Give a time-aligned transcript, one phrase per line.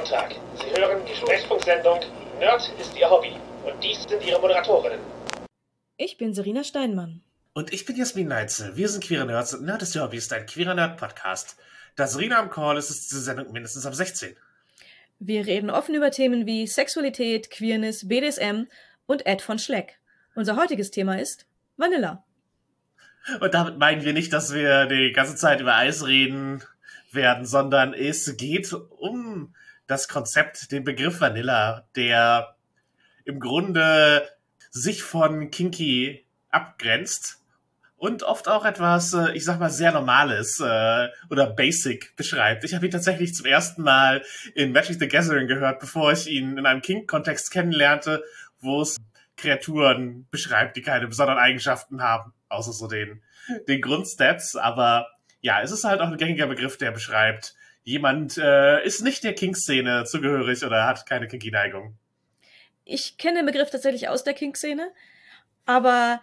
[0.00, 0.34] Sonntag.
[0.54, 2.00] Sie hören die Sprechfunksendung
[2.38, 3.36] Nerd ist Ihr Hobby.
[3.64, 5.00] Und dies sind Ihre Moderatorinnen.
[5.98, 7.22] Ich bin Serena Steinmann.
[7.52, 8.76] Und ich bin Jasmin Neitzel.
[8.76, 11.58] Wir sind Queere Nerds und Nerd ist Ihr Hobby ist ein queerer Nerd-Podcast.
[11.96, 14.34] Da Serena am Call ist, ist diese Sendung mindestens ab 16.
[15.18, 18.68] Wir reden offen über Themen wie Sexualität, Queerness, BDSM
[19.04, 19.98] und Ed von Schleck.
[20.34, 21.44] Unser heutiges Thema ist
[21.76, 22.24] Vanilla.
[23.40, 26.62] Und damit meinen wir nicht, dass wir die ganze Zeit über Eis reden
[27.12, 29.52] werden, sondern es geht um
[29.90, 32.54] das Konzept, den Begriff Vanilla, der
[33.24, 34.28] im Grunde
[34.70, 37.42] sich von Kinky abgrenzt
[37.96, 42.62] und oft auch etwas, äh, ich sag mal, sehr Normales äh, oder Basic beschreibt.
[42.64, 44.22] Ich habe ihn tatsächlich zum ersten Mal
[44.54, 48.22] in Magic the Gathering gehört, bevor ich ihn in einem Kink-Kontext kennenlernte,
[48.60, 48.96] wo es
[49.36, 53.22] Kreaturen beschreibt, die keine besonderen Eigenschaften haben, außer so den,
[53.66, 54.54] den Grundstats.
[54.54, 55.08] Aber
[55.40, 59.34] ja, es ist halt auch ein gängiger Begriff, der beschreibt, jemand äh, ist nicht der
[59.34, 61.96] Kink-Szene zugehörig oder hat keine Kinky-Neigung.
[62.84, 64.90] Ich kenne den Begriff tatsächlich aus der Kink-Szene,
[65.66, 66.20] aber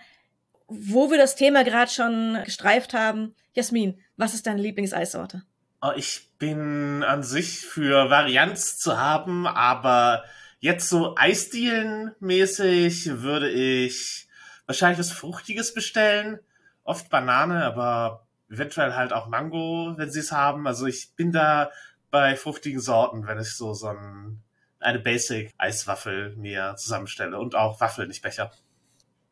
[0.68, 5.44] wo wir das Thema gerade schon gestreift haben, Jasmin, was ist deine Lieblingseissorte?
[5.82, 10.26] Oh, ich bin an sich für Varianz zu haben, aber
[10.60, 14.28] jetzt so Eisdielen-mäßig würde ich
[14.66, 16.40] wahrscheinlich was Fruchtiges bestellen.
[16.84, 20.68] Oft Banane, aber eventuell halt auch Mango, wenn sie es haben.
[20.68, 21.72] Also ich bin da
[22.12, 24.42] bei fruchtigen Sorten, wenn ich so so ein,
[24.80, 28.52] eine Basic Eiswaffel mir zusammenstelle und auch Waffel, nicht Becher.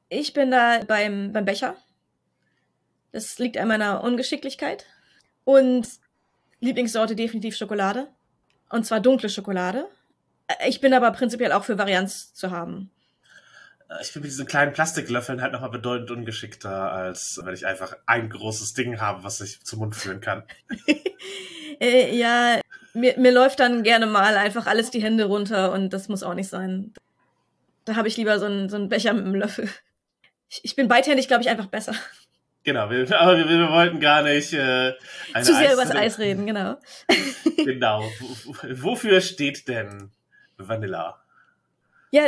[0.10, 1.76] Ich bin da beim, beim Becher.
[3.12, 4.86] Das liegt an meiner Ungeschicklichkeit.
[5.46, 5.88] Und
[6.60, 8.08] Lieblingssorte definitiv Schokolade.
[8.70, 9.88] Und zwar dunkle Schokolade.
[10.68, 12.92] Ich bin aber prinzipiell auch für Varianz zu haben.
[14.02, 18.30] Ich bin mit diesen kleinen Plastiklöffeln halt nochmal bedeutend ungeschickter, als wenn ich einfach ein
[18.30, 20.44] großes Ding habe, was ich zum Mund führen kann.
[21.80, 22.60] äh, ja,
[22.94, 26.34] mir, mir läuft dann gerne mal einfach alles die Hände runter und das muss auch
[26.34, 26.94] nicht sein.
[27.86, 29.70] Da habe ich lieber so einen, so einen Becher mit einem Löffel.
[30.50, 31.94] Ich, ich bin beidhändig, glaube ich, einfach besser.
[32.64, 34.94] Genau, wir, aber wir, wir wollten gar nicht äh,
[35.42, 36.78] zu sehr übers Eis reden, genau.
[37.58, 38.04] genau.
[38.72, 40.12] Wofür steht denn
[40.58, 41.22] Vanilla?
[42.10, 42.24] Ja,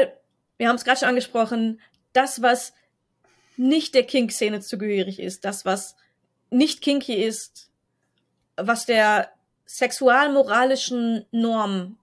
[0.57, 1.81] wir haben es gerade schon angesprochen,
[2.13, 2.73] das, was
[3.57, 5.95] nicht der Kink-Szene zugehörig ist, das, was
[6.49, 7.69] nicht kinky ist,
[8.55, 9.31] was der
[9.65, 11.97] sexualmoralischen Norm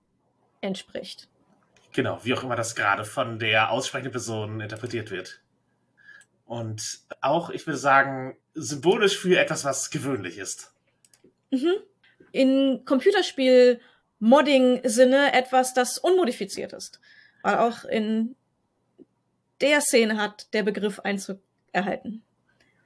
[0.60, 1.28] entspricht.
[1.92, 5.40] Genau, wie auch immer das gerade von der aussprechenden Person interpretiert wird.
[6.44, 10.72] Und auch, ich würde sagen, symbolisch für etwas, was gewöhnlich ist.
[11.50, 11.74] Mhm.
[12.32, 17.00] In Computerspiel-Modding-Sinne etwas, das unmodifiziert ist.
[17.42, 18.34] Weil auch in
[19.60, 21.40] der Szene hat der Begriff Einzug
[21.72, 22.22] erhalten.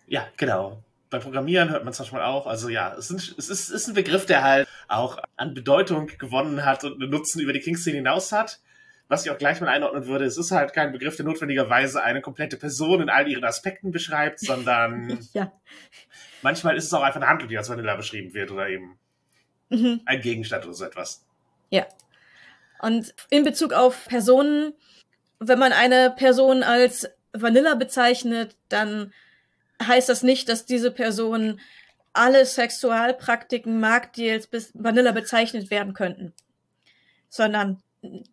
[0.06, 0.82] Ja, genau.
[1.10, 2.46] Beim Programmieren hört man es manchmal auch.
[2.46, 6.64] Also ja, es, sind, es ist, ist ein Begriff, der halt auch an Bedeutung gewonnen
[6.64, 8.60] hat und einen Nutzen über die King-Szene hinaus hat.
[9.08, 12.20] Was ich auch gleich mal einordnen würde, es ist halt kein Begriff, der notwendigerweise eine
[12.20, 15.50] komplette Person in all ihren Aspekten beschreibt, sondern ja.
[16.42, 18.98] manchmal ist es auch einfach eine Handlung, die als Vanilla beschrieben wird oder eben
[19.70, 20.02] mhm.
[20.04, 21.24] ein Gegenstand oder so etwas.
[21.70, 21.86] Ja.
[22.80, 24.74] Und in Bezug auf Personen
[25.40, 29.12] wenn man eine Person als Vanilla bezeichnet, dann
[29.82, 31.60] heißt das nicht, dass diese Person
[32.12, 36.32] alle Sexualpraktiken mag, die als Vanilla bezeichnet werden könnten,
[37.28, 37.80] sondern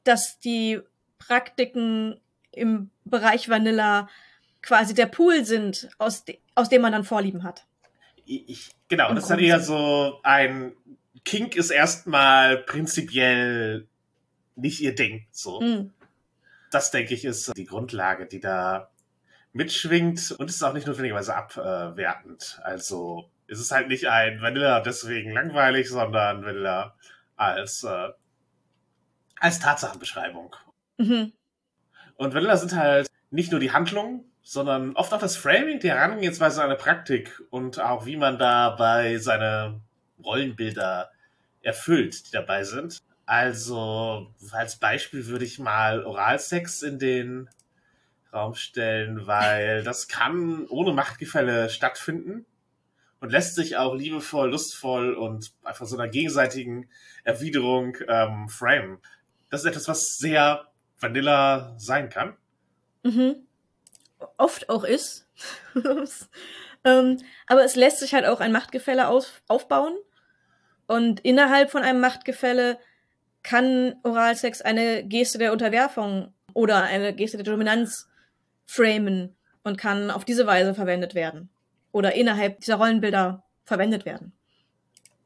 [0.03, 0.79] dass die
[1.19, 2.19] Praktiken
[2.51, 4.09] im Bereich Vanilla
[4.61, 7.65] quasi der Pool sind, aus, de aus dem man dann Vorlieben hat.
[8.25, 10.73] Ich, genau, Im das ist dann eher so ein
[11.25, 13.87] Kink ist erstmal prinzipiell
[14.55, 15.25] nicht ihr Ding.
[15.31, 15.59] So.
[15.59, 15.94] Mm
[16.75, 18.91] das, denke ich, ist die Grundlage, die da
[19.53, 22.59] mitschwingt und es ist auch nicht notwendigerweise abwertend.
[22.63, 26.95] Also es ist halt nicht ein Vanilla deswegen langweilig, sondern Vanilla
[27.37, 28.09] als, äh,
[29.39, 30.53] als Tatsachenbeschreibung.
[30.97, 31.31] Mhm.
[32.17, 36.61] Und Vanilla sind halt nicht nur die Handlungen, sondern oft auch das Framing, die Herangehensweise
[36.61, 39.79] an eine Praktik und auch wie man dabei seine
[40.21, 41.09] Rollenbilder
[41.61, 42.99] erfüllt, die dabei sind.
[43.25, 47.49] Also, als Beispiel würde ich mal Oralsex in den
[48.31, 52.45] Raum stellen, weil das kann ohne Machtgefälle stattfinden
[53.19, 56.89] und lässt sich auch liebevoll, lustvoll und einfach so einer gegenseitigen
[57.23, 58.99] Erwiderung ähm, framen.
[59.49, 60.67] Das ist etwas, was sehr
[60.99, 62.35] Vanilla sein kann.
[63.03, 63.47] Mhm.
[64.37, 65.27] Oft auch ist.
[66.83, 67.17] ähm,
[67.47, 69.97] aber es lässt sich halt auch ein Machtgefälle auf, aufbauen.
[70.87, 72.79] Und innerhalb von einem Machtgefälle
[73.45, 78.09] kann Oralsex eine Geste der Unterwerfung oder eine Geste der Dominanz
[78.65, 81.49] framen und kann auf diese Weise verwendet werden
[81.91, 84.33] oder innerhalb dieser Rollenbilder verwendet werden.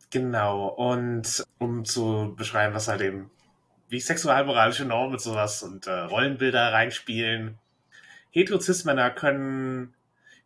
[0.10, 3.31] Genau, und um zu beschreiben, was halt eben
[3.88, 7.57] wie sexualmoralische Normen und sowas und äh, Rollenbilder reinspielen.
[8.31, 9.94] Heterozis-Männer können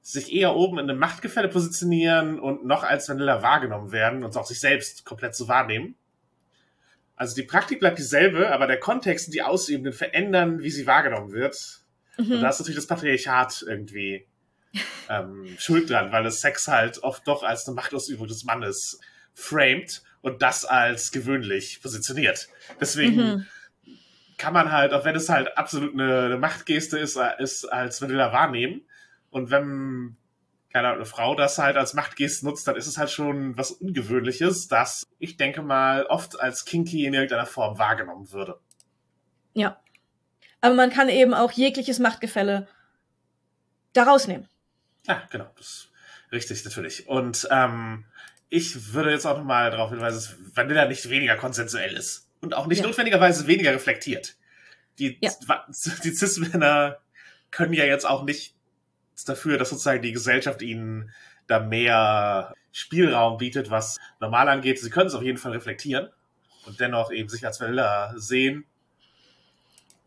[0.01, 4.45] sich eher oben in einem Machtgefälle positionieren und noch als Vanilla wahrgenommen werden und auch
[4.45, 5.95] sich selbst komplett zu wahrnehmen.
[7.15, 11.31] Also die Praktik bleibt dieselbe, aber der Kontext und die Ausübenden verändern, wie sie wahrgenommen
[11.31, 11.81] wird.
[12.17, 12.33] Mhm.
[12.33, 14.25] Und da ist natürlich das Patriarchat irgendwie
[15.09, 18.99] ähm, schuld dran, weil es Sex halt oft doch als eine Machtausübung des Mannes
[19.33, 22.47] framed und das als gewöhnlich positioniert.
[22.79, 23.47] Deswegen mhm.
[24.37, 28.31] kann man halt, auch wenn es halt absolut eine, eine Machtgeste ist, ist als Vanilla
[28.31, 28.81] wahrnehmen.
[29.29, 30.17] Und wenn
[30.73, 33.71] keine Ahnung, eine Frau das halt als Machtgeste nutzt, dann ist es halt schon was
[33.71, 38.59] Ungewöhnliches, das ich denke mal oft als kinky in irgendeiner Form wahrgenommen würde.
[39.53, 39.79] Ja.
[40.61, 42.67] Aber man kann eben auch jegliches Machtgefälle
[43.93, 44.47] daraus nehmen.
[45.05, 45.47] Ja, genau.
[45.57, 45.91] Das ist
[46.31, 47.07] richtig, natürlich.
[47.07, 48.05] Und ähm,
[48.49, 52.29] ich würde jetzt auch nochmal darauf hinweisen, dass Vanilla nicht weniger konsensuell ist.
[52.41, 52.87] Und auch nicht ja.
[52.87, 54.37] notwendigerweise weniger reflektiert.
[54.97, 55.31] Die, ja.
[56.03, 56.99] die Cis-Männer
[57.51, 58.55] können ja jetzt auch nicht
[59.15, 61.11] dafür, dass sozusagen die Gesellschaft ihnen
[61.47, 64.79] da mehr Spielraum bietet, was normal angeht.
[64.79, 66.09] Sie können es auf jeden Fall reflektieren
[66.65, 68.65] und dennoch eben sich als Vanilla sehen.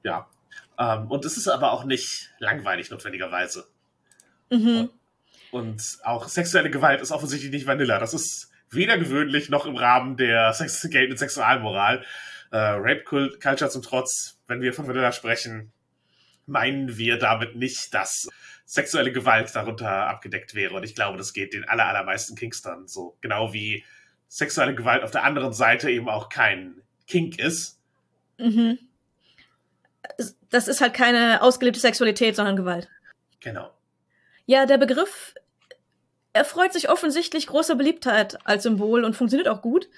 [0.02, 0.28] Ja.
[0.78, 3.66] Ähm, und es ist aber auch nicht langweilig notwendigerweise.
[4.50, 4.90] Mhm.
[5.50, 7.98] Und, auch sexuelle Gewalt ist offensichtlich nicht Vanilla.
[7.98, 12.04] Das ist weder gewöhnlich noch im Rahmen der Sex geltenden Sexualmoral.
[12.50, 15.72] Äh, Rape Culture zum Trotz, wenn wir von Vanilla sprechen,
[16.46, 18.28] meinen wir damit nicht, dass
[18.66, 20.74] sexuelle Gewalt darunter abgedeckt wäre.
[20.74, 23.16] Und ich glaube, das geht den aller, allermeisten Kinkstern so.
[23.20, 23.84] Genau wie
[24.28, 27.80] sexuelle Gewalt auf der anderen Seite eben auch kein Kink ist.
[28.38, 28.78] Mhm.
[30.50, 32.88] Das ist halt keine ausgelebte Sexualität, sondern Gewalt.
[33.40, 33.70] Genau.
[34.46, 35.34] Ja, der Begriff
[36.32, 39.88] erfreut sich offensichtlich großer Beliebtheit als Symbol und funktioniert auch gut.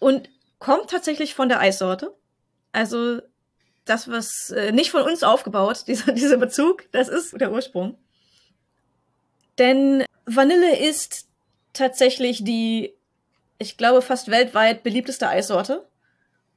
[0.00, 0.28] Und
[0.58, 2.14] kommt tatsächlich von der Eissorte.
[2.72, 3.20] Also
[3.90, 7.98] das, was äh, nicht von uns aufgebaut, dieser, dieser Bezug, das ist der Ursprung.
[9.58, 11.26] Denn Vanille ist
[11.72, 12.94] tatsächlich die,
[13.58, 15.86] ich glaube, fast weltweit beliebteste Eissorte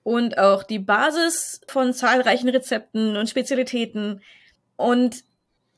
[0.03, 4.21] und auch die Basis von zahlreichen Rezepten und Spezialitäten
[4.77, 5.23] und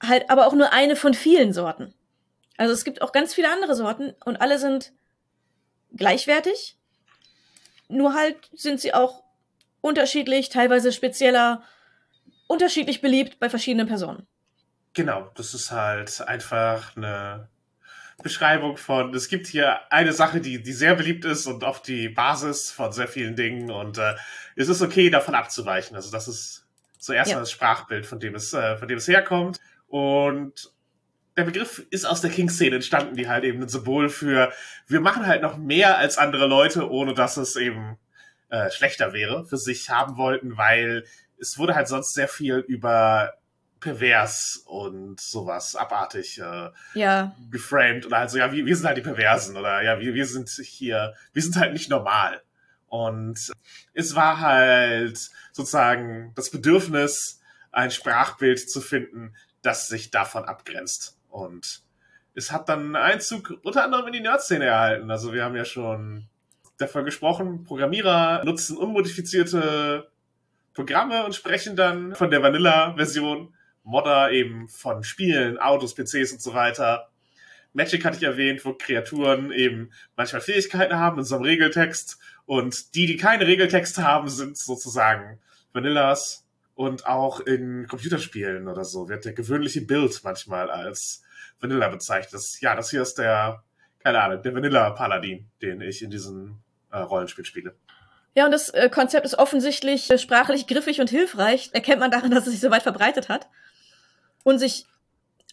[0.04, 1.94] halt aber auch nur eine von vielen Sorten.
[2.58, 4.94] Also es gibt auch ganz viele andere Sorten und alle sind
[5.96, 6.78] gleichwertig.
[7.88, 9.25] Nur halt sind sie auch
[9.86, 11.62] unterschiedlich, teilweise spezieller,
[12.48, 14.26] unterschiedlich beliebt bei verschiedenen Personen.
[14.94, 17.50] Genau, das ist halt einfach eine
[18.24, 22.10] Beschreibung von, es gibt hier eine Sache, die, die sehr beliebt ist und oft die
[22.10, 24.16] Basis von sehr vielen Dingen und äh,
[24.56, 25.96] es ist okay, davon abzuweichen.
[25.96, 26.66] Also das ist
[26.98, 27.40] erstmal ja.
[27.42, 29.60] das Sprachbild, von dem es, äh, von dem es herkommt.
[29.88, 30.72] Und
[31.38, 34.52] der Begriff ist aus der King-Szene entstanden, die halt eben ein Symbol für,
[34.88, 38.00] wir machen halt noch mehr als andere Leute, ohne dass es eben
[38.50, 41.06] äh, schlechter wäre, für sich haben wollten, weil
[41.38, 43.34] es wurde halt sonst sehr viel über
[43.80, 47.36] pervers und sowas abartig äh, ja.
[47.52, 50.26] geframed oder halt so, ja, wir, wir sind halt die Perversen oder ja, wir, wir
[50.26, 52.42] sind hier, wir sind halt nicht normal.
[52.88, 53.52] Und
[53.94, 55.20] es war halt
[55.52, 57.42] sozusagen das Bedürfnis,
[57.72, 61.20] ein Sprachbild zu finden, das sich davon abgrenzt.
[61.30, 61.82] Und
[62.34, 65.12] es hat dann Einzug unter anderem in die Nerd-Szene erhalten.
[65.12, 66.30] Also wir haben ja schon
[66.78, 70.10] davon gesprochen, Programmierer nutzen unmodifizierte
[70.74, 73.54] Programme und sprechen dann von der Vanilla-Version,
[73.84, 77.10] Modder eben von Spielen, Autos, PCs und so weiter.
[77.74, 82.96] Magic hatte ich erwähnt, wo Kreaturen eben manchmal Fähigkeiten haben in so einem Regeltext und
[82.96, 85.40] die, die keine Regeltexte haben, sind sozusagen
[85.74, 91.24] Vanillas und auch in Computerspielen oder so wird der gewöhnliche Bild manchmal als
[91.60, 92.34] Vanilla bezeichnet.
[92.34, 93.64] Das, ja, das hier ist der,
[94.00, 97.76] keine Ahnung, der Vanilla-Paladin, den ich in diesen äh, Rollenspielspiele.
[98.36, 101.70] Ja, und das äh, Konzept ist offensichtlich äh, sprachlich griffig und hilfreich.
[101.72, 103.48] Erkennt man daran, dass es sich so weit verbreitet hat.
[104.44, 104.86] Und sich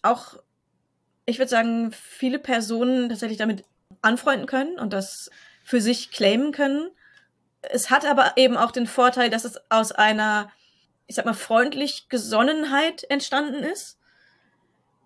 [0.02, 0.36] auch,
[1.24, 3.64] ich würde sagen, viele Personen tatsächlich damit
[4.02, 5.30] anfreunden können und das
[5.64, 6.90] für sich claimen können.
[7.62, 10.50] Es hat aber eben auch den Vorteil, dass es aus einer,
[11.06, 13.98] ich sag mal, freundlich Gesonnenheit entstanden ist.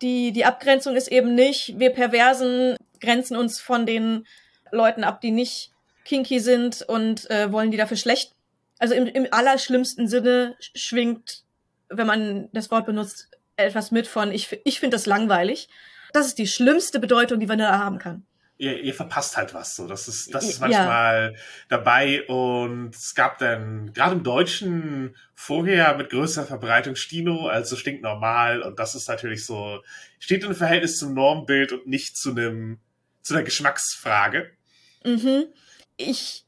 [0.01, 4.27] Die, die Abgrenzung ist eben nicht, wir Perversen grenzen uns von den
[4.71, 5.73] Leuten ab, die nicht
[6.07, 8.33] kinky sind und äh, wollen die dafür schlecht.
[8.79, 11.43] Also im, im allerschlimmsten Sinne schwingt,
[11.89, 15.69] wenn man das Wort benutzt, etwas mit von, ich, ich finde das langweilig.
[16.13, 18.25] Das ist die schlimmste Bedeutung, die Vanilla haben kann.
[18.59, 19.87] Ihr, ihr verpasst halt was so.
[19.87, 21.41] Das ist, das ist manchmal ja.
[21.69, 22.27] dabei.
[22.27, 28.63] Und es gab dann gerade im Deutschen vorher mit größerer Verbreitung Stino, also stinknormal.
[28.63, 29.83] Und das ist natürlich so,
[30.19, 32.79] steht in Verhältnis zum Normbild und nicht zu einem,
[33.23, 34.51] zu einer Geschmacksfrage.
[35.05, 35.47] Mhm
[35.97, 36.45] ich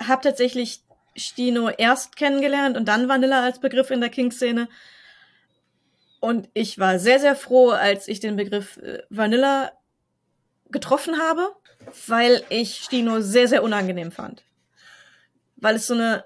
[0.00, 0.82] habe tatsächlich
[1.16, 4.68] Stino erst kennengelernt und dann Vanilla als Begriff in der King-Szene.
[6.20, 9.72] Und ich war sehr, sehr froh, als ich den Begriff äh, Vanilla
[10.70, 11.54] getroffen habe,
[12.06, 14.44] weil ich Stino sehr, sehr unangenehm fand.
[15.56, 16.24] Weil es so eine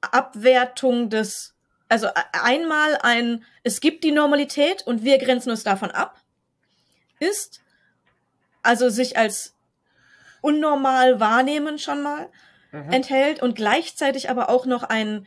[0.00, 1.54] Abwertung des,
[1.88, 6.20] also einmal ein, es gibt die Normalität und wir grenzen uns davon ab,
[7.18, 7.60] ist,
[8.62, 9.54] also sich als
[10.40, 12.28] unnormal wahrnehmen schon mal
[12.72, 12.92] mhm.
[12.92, 15.26] enthält und gleichzeitig aber auch noch ein,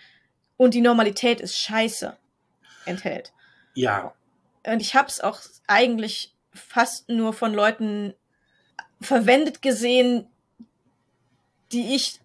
[0.58, 2.16] und die Normalität ist scheiße
[2.86, 3.34] enthält.
[3.74, 4.14] Ja.
[4.66, 8.14] Und ich hab's auch eigentlich fast nur von Leuten
[9.02, 10.28] verwendet gesehen,
[11.72, 12.20] die ich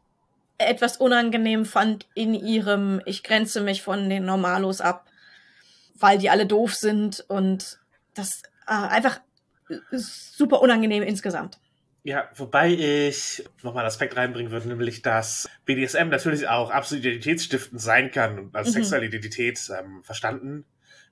[0.58, 5.06] etwas unangenehm fand in ihrem, ich grenze mich von den Normalos ab,
[5.94, 7.78] weil die alle doof sind und
[8.14, 9.20] das äh, einfach
[9.90, 11.58] super unangenehm insgesamt.
[12.08, 17.82] Ja, wobei ich nochmal einen Aspekt reinbringen würde, nämlich, dass BDSM natürlich auch absolut identitätsstiftend
[17.82, 18.72] sein kann und als mhm.
[18.72, 20.64] sexuelle Identität ähm, verstanden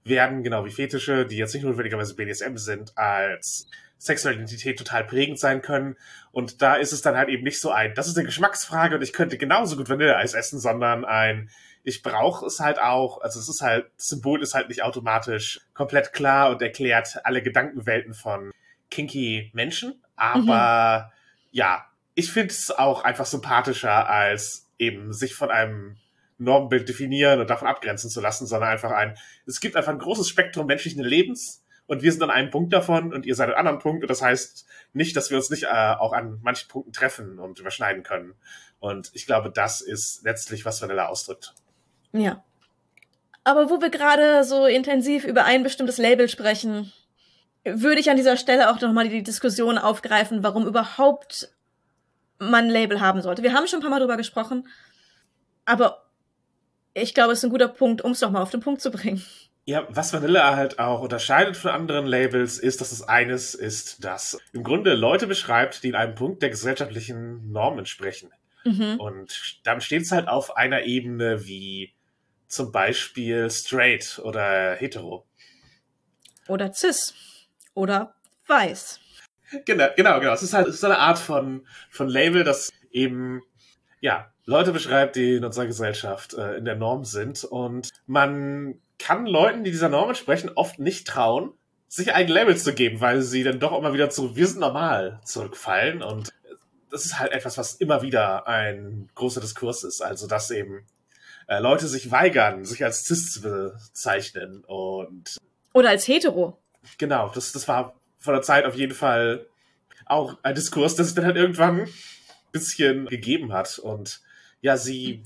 [0.05, 5.39] werden, genau wie Fetische, die jetzt nicht notwendigerweise BDSM sind, als sexuelle Identität total prägend
[5.39, 5.97] sein können.
[6.33, 9.03] Und da ist es dann halt eben nicht so ein, das ist eine Geschmacksfrage und
[9.03, 11.51] ich könnte genauso gut Vanilleeis essen, sondern ein,
[11.85, 15.61] ich brauche es halt auch, also es ist halt, das Symbol ist halt nicht automatisch
[15.75, 18.51] komplett klar und erklärt alle Gedankenwelten von
[18.91, 21.49] kinky Menschen, aber mhm.
[21.53, 25.97] ja, ich finde es auch einfach sympathischer, als eben sich von einem
[26.39, 30.29] Normbild definieren und davon abgrenzen zu lassen, sondern einfach ein, es gibt einfach ein großes
[30.29, 33.61] Spektrum menschlichen Lebens und wir sind an einem Punkt davon und ihr seid an einem
[33.61, 36.93] anderen Punkt und das heißt nicht, dass wir uns nicht äh, auch an manchen Punkten
[36.93, 38.35] treffen und überschneiden können.
[38.81, 41.55] Und ich glaube, das ist letztlich, was Vanilla ausdrückt.
[42.13, 42.45] Ja.
[43.45, 46.93] Aber wo wir gerade so intensiv über ein bestimmtes Label sprechen,
[47.67, 51.49] würde ich an dieser Stelle auch nochmal die Diskussion aufgreifen, warum überhaupt
[52.39, 53.43] man ein Label haben sollte.
[53.43, 54.69] Wir haben schon ein paar Mal drüber gesprochen,
[55.65, 56.07] aber
[56.95, 59.23] ich glaube, es ist ein guter Punkt, um es nochmal auf den Punkt zu bringen.
[59.65, 64.39] Ja, was Vanilla halt auch unterscheidet von anderen Labels, ist, dass es eines ist, das
[64.53, 68.31] im Grunde Leute beschreibt, die in einem Punkt der gesellschaftlichen Normen entsprechen.
[68.65, 69.01] Mhm.
[69.01, 71.93] Und damit steht es halt auf einer Ebene wie
[72.47, 75.27] zum Beispiel straight oder hetero.
[76.47, 77.15] Oder cis.
[77.77, 78.15] Oder
[78.47, 79.01] weiß.
[79.65, 80.33] Genau, genau, genau.
[80.33, 83.43] Es ist halt es ist eine Art von, von Label, das eben,
[84.01, 87.45] ja, Leute beschreibt, die in unserer Gesellschaft äh, in der Norm sind.
[87.45, 91.53] Und man kann Leuten, die dieser Norm entsprechen, oft nicht trauen,
[91.87, 95.21] sich eigene Labels zu geben, weil sie dann doch immer wieder zu wir sind normal
[95.25, 96.03] zurückfallen.
[96.03, 96.33] Und
[96.91, 100.01] das ist halt etwas, was immer wieder ein großer Diskurs ist.
[100.01, 100.87] Also, dass eben
[101.47, 105.37] äh, Leute sich weigern, sich als cis zu bezeichnen und.
[105.75, 106.59] Oder als hetero.
[106.99, 109.47] Genau, das, das war von der Zeit auf jeden Fall
[110.07, 111.93] auch ein Diskurs, der sich dann halt irgendwann ein
[112.53, 113.79] bisschen gegeben hat.
[113.79, 114.21] Und
[114.61, 115.23] ja, sie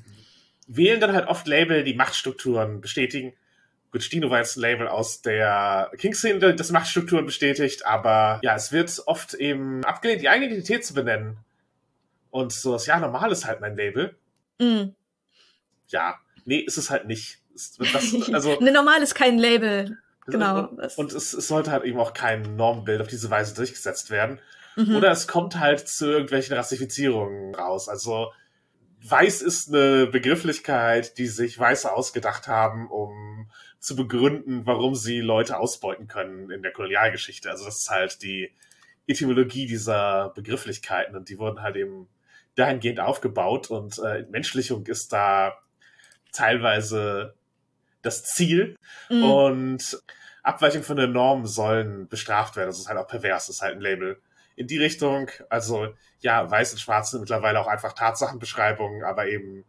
[0.67, 3.35] wählen dann halt oft Label, die Machtstrukturen bestätigen.
[3.93, 8.71] Gut, Stino war jetzt ein Label aus der King-Szene, das Machtstrukturen bestätigt, aber ja, es
[8.71, 11.39] wird oft eben abgelehnt, die eigene Identität zu benennen.
[12.31, 14.17] Und so, das ja, normal ist halt mein Label.
[14.59, 14.91] Mm.
[15.89, 17.39] Ja, nee, ist es halt nicht.
[17.53, 17.77] Das,
[18.33, 19.99] also, ne, normal ist kein Label.
[20.31, 20.69] Genau.
[20.69, 24.39] Und, und es, es, sollte halt eben auch kein Normbild auf diese Weise durchgesetzt werden.
[24.77, 24.97] Mhm.
[24.97, 27.89] Oder es kommt halt zu irgendwelchen Rassifizierungen raus.
[27.89, 28.33] Also
[29.03, 35.59] Weiß ist eine Begrifflichkeit, die sich Weiße ausgedacht haben, um zu begründen, warum sie Leute
[35.59, 37.51] ausbeuten können in der Kolonialgeschichte.
[37.51, 38.53] Also das ist halt die
[39.07, 42.09] Etymologie dieser Begrifflichkeiten und die wurden halt eben
[42.57, 45.57] dahingehend aufgebaut und äh, Entmenschlichung ist da
[46.33, 47.35] teilweise
[48.03, 48.77] das Ziel
[49.09, 49.25] mhm.
[49.25, 50.03] und
[50.43, 52.69] Abweichung von der Norm sollen bestraft werden.
[52.69, 54.21] Das ist halt auch pervers, das ist halt ein Label
[54.57, 55.31] in die Richtung.
[55.49, 55.89] Also
[56.21, 59.65] ja, weiß und schwarz sind mittlerweile auch einfach Tatsachenbeschreibungen, aber eben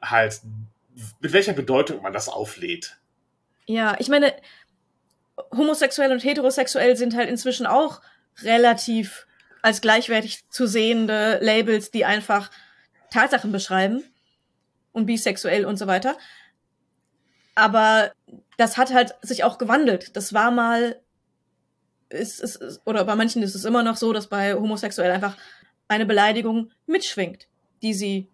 [0.00, 0.40] halt,
[1.20, 2.98] mit welcher Bedeutung man das auflädt.
[3.66, 4.34] Ja, ich meine,
[5.56, 8.00] homosexuell und heterosexuell sind halt inzwischen auch
[8.42, 9.26] relativ
[9.62, 12.50] als gleichwertig zu sehende Labels, die einfach
[13.10, 14.02] Tatsachen beschreiben
[14.92, 16.16] und bisexuell und so weiter.
[17.54, 18.12] Aber
[18.56, 20.16] das hat halt sich auch gewandelt.
[20.16, 20.96] Das war mal
[22.12, 25.36] ist es, oder bei manchen ist es immer noch so, dass bei homosexuell einfach
[25.88, 27.48] eine Beleidigung mitschwingt,
[27.82, 28.28] die sie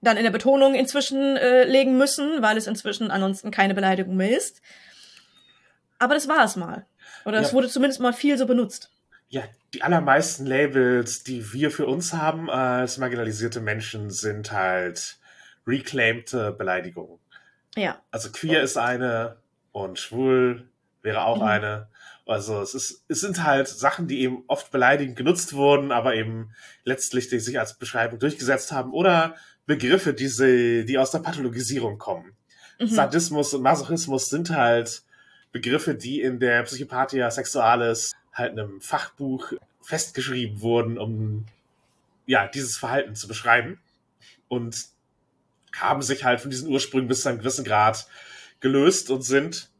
[0.00, 4.36] dann in der Betonung inzwischen äh, legen müssen, weil es inzwischen ansonsten keine Beleidigung mehr
[4.36, 4.62] ist.
[5.98, 6.86] Aber das war es mal.
[7.24, 8.90] Oder es wurde zumindest mal viel so benutzt.
[9.28, 9.42] Ja,
[9.74, 15.18] die allermeisten Labels, die wir für uns haben als marginalisierte Menschen, sind halt
[15.66, 17.18] reclaimte Beleidigungen.
[17.78, 18.02] Ja.
[18.10, 19.36] Also queer ist eine
[19.72, 20.68] und schwul
[21.02, 21.44] wäre auch mhm.
[21.44, 21.88] eine.
[22.26, 26.52] Also es, ist, es sind halt Sachen, die eben oft beleidigend genutzt wurden, aber eben
[26.84, 31.98] letztlich die sich als Beschreibung durchgesetzt haben oder Begriffe, die, sie, die aus der Pathologisierung
[31.98, 32.32] kommen.
[32.78, 32.88] Mhm.
[32.88, 35.02] Sadismus und Masochismus sind halt
[35.52, 41.46] Begriffe, die in der Psychopathia Sexualis halt einem Fachbuch festgeschrieben wurden, um
[42.26, 43.80] ja, dieses Verhalten zu beschreiben.
[44.48, 44.86] Und
[45.76, 48.06] haben sich halt von diesen Ursprüngen bis zu einem gewissen Grad
[48.60, 49.70] gelöst und sind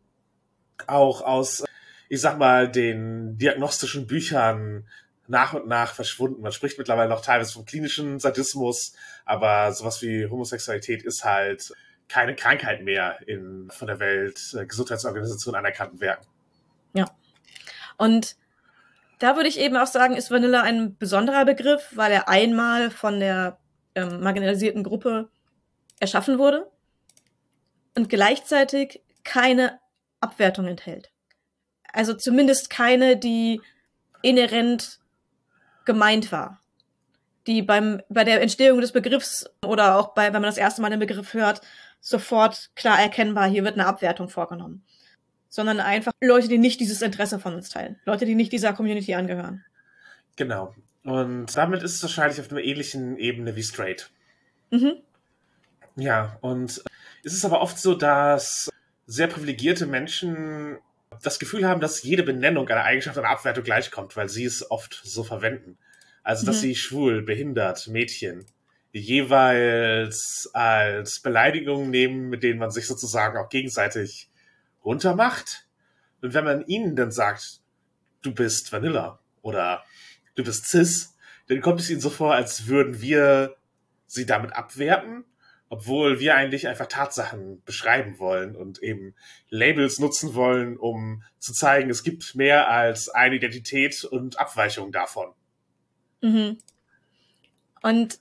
[0.87, 1.65] auch aus
[2.09, 4.87] ich sag mal, den diagnostischen Büchern
[5.27, 6.43] nach und nach verschwunden.
[6.43, 8.95] Man spricht mittlerweile noch teilweise vom klinischen Sadismus,
[9.27, 11.73] aber sowas wie Homosexualität ist halt
[12.09, 16.27] keine Krankheit mehr in von der Welt äh, anerkannten Werken.
[16.95, 17.05] Ja.
[17.99, 18.37] Und
[19.19, 23.21] da würde ich eben auch sagen, ist Vanilla ein besonderer Begriff, weil er einmal von
[23.21, 23.59] der
[23.95, 25.29] ähm, marginalisierten Gruppe
[26.01, 26.71] erschaffen wurde
[27.95, 29.79] und gleichzeitig keine
[30.21, 31.11] Abwertung enthält.
[31.93, 33.61] Also zumindest keine, die
[34.23, 34.99] inhärent
[35.85, 36.61] gemeint war.
[37.47, 40.91] Die beim, bei der Entstehung des Begriffs oder auch bei, wenn man das erste Mal
[40.91, 41.63] den Begriff hört,
[42.01, 44.85] sofort klar erkennbar, hier wird eine Abwertung vorgenommen.
[45.49, 47.99] Sondern einfach Leute, die nicht dieses Interesse von uns teilen.
[48.05, 49.65] Leute, die nicht dieser Community angehören.
[50.37, 50.75] Genau.
[51.05, 54.11] Und damit ist es wahrscheinlich auf einer ähnlichen Ebene wie Straight.
[54.71, 54.99] Mhm.
[55.99, 56.85] Ja, und
[57.25, 58.71] es ist aber oft so, dass
[59.07, 60.79] sehr privilegierte Menschen
[61.25, 65.01] das Gefühl haben, dass jede Benennung einer Eigenschaft einer Abwertung gleichkommt, weil sie es oft
[65.03, 65.77] so verwenden.
[66.23, 66.61] Also, dass mhm.
[66.61, 68.47] sie schwul, behindert, Mädchen
[68.93, 74.31] jeweils als Beleidigung nehmen, mit denen man sich sozusagen auch gegenseitig
[74.85, 75.67] runtermacht.
[76.23, 77.61] Und wenn man ihnen dann sagt,
[78.23, 79.85] du bist Vanilla oder
[80.37, 81.17] du bist Cis,
[81.49, 83.57] dann kommt es ihnen so vor, als würden wir
[84.07, 85.25] sie damit abwerten
[85.69, 89.15] obwohl wir eigentlich einfach Tatsachen beschreiben wollen und eben
[89.51, 95.33] Labels nutzen wollen, um zu zeigen, es gibt mehr als eine Identität und Abweichungen davon.
[96.23, 96.59] Mhm.
[97.83, 98.19] Und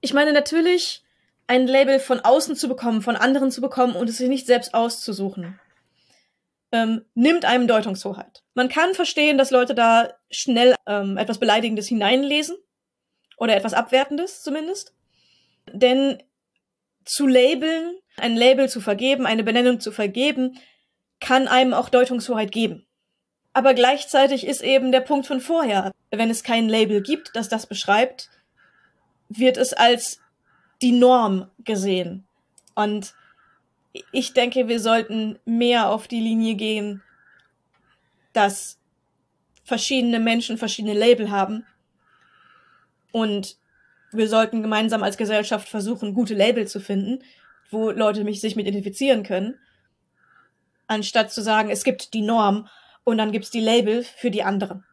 [0.00, 1.02] ich meine natürlich,
[1.46, 4.74] ein Label von außen zu bekommen, von anderen zu bekommen und es sich nicht selbst
[4.74, 5.58] auszusuchen,
[6.72, 8.42] ähm, nimmt einem Deutungshoheit.
[8.54, 12.56] Man kann verstehen, dass Leute da schnell ähm, etwas Beleidigendes hineinlesen
[13.36, 14.94] oder etwas Abwertendes zumindest.
[15.72, 16.22] Denn
[17.04, 20.58] zu labeln, ein Label zu vergeben, eine Benennung zu vergeben,
[21.20, 22.86] kann einem auch Deutungshoheit geben.
[23.52, 27.66] Aber gleichzeitig ist eben der Punkt von vorher, wenn es kein Label gibt, das das
[27.66, 28.28] beschreibt,
[29.28, 30.20] wird es als
[30.82, 32.26] die Norm gesehen.
[32.74, 33.14] Und
[34.10, 37.02] ich denke, wir sollten mehr auf die Linie gehen,
[38.32, 38.78] dass
[39.64, 41.64] verschiedene Menschen verschiedene Label haben
[43.12, 43.56] und
[44.16, 47.22] wir sollten gemeinsam als Gesellschaft versuchen, gute Label zu finden,
[47.70, 49.58] wo Leute mich sich mit identifizieren können,
[50.86, 52.68] anstatt zu sagen, es gibt die Norm
[53.04, 54.84] und dann gibt es die Label für die anderen.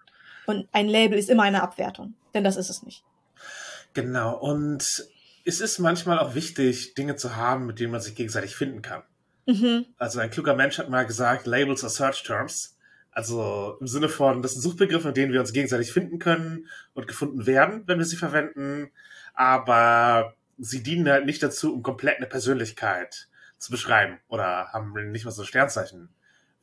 [0.46, 3.04] Und ein Label ist immer eine Abwertung, denn das ist es nicht.
[3.94, 4.84] Genau, und
[5.46, 9.04] es ist manchmal auch wichtig, Dinge zu haben, mit denen man sich gegenseitig finden kann.
[9.46, 9.86] Mhm.
[9.98, 12.71] Also ein kluger Mensch hat mal gesagt, Labels are Search Terms.
[13.12, 17.08] Also im Sinne von, das sind Suchbegriffe, mit denen wir uns gegenseitig finden können und
[17.08, 18.92] gefunden werden, wenn wir sie verwenden.
[19.34, 25.26] Aber sie dienen halt nicht dazu, um komplett eine Persönlichkeit zu beschreiben oder haben nicht
[25.26, 26.10] mal so Sternzeichen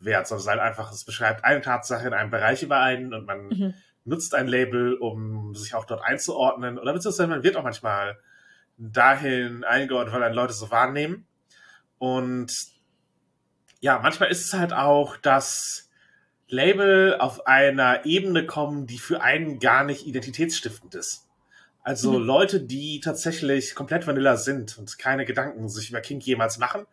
[0.00, 3.12] wert, sondern es ist halt einfach, es beschreibt eine Tatsache in einem Bereich über einen
[3.12, 3.74] und man mhm.
[4.04, 8.18] nutzt ein Label, um sich auch dort einzuordnen oder beziehungsweise man wird auch manchmal
[8.78, 11.26] dahin eingeordnet, weil dann Leute so wahrnehmen.
[11.98, 12.52] Und
[13.80, 15.87] ja, manchmal ist es halt auch, dass
[16.48, 21.26] Label auf einer Ebene kommen, die für einen gar nicht identitätsstiftend ist.
[21.82, 22.24] Also mhm.
[22.24, 26.86] Leute, die tatsächlich komplett Vanilla sind und keine Gedanken sich über Kink jemals machen,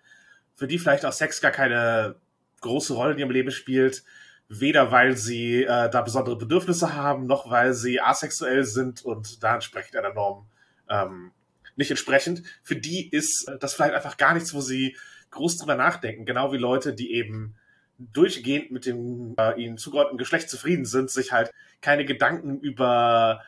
[0.56, 2.16] für die vielleicht auch Sex gar keine
[2.62, 4.04] große Rolle in ihrem Leben spielt,
[4.48, 9.56] weder weil sie äh, da besondere Bedürfnisse haben, noch weil sie asexuell sind und da
[9.56, 10.48] entsprechend einer Norm
[10.90, 11.32] ähm,
[11.76, 12.44] nicht entsprechend.
[12.64, 14.96] Für die ist das vielleicht einfach gar nichts, wo sie
[15.32, 16.26] groß drüber nachdenken.
[16.26, 17.56] Genau wie Leute, die eben
[17.98, 23.42] durchgehend mit dem äh, ihnen zugeordneten Geschlecht zufrieden sind, sich halt keine Gedanken über,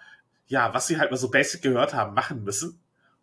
[0.47, 2.79] ja, was sie halt mal so basic gehört haben, machen müssen.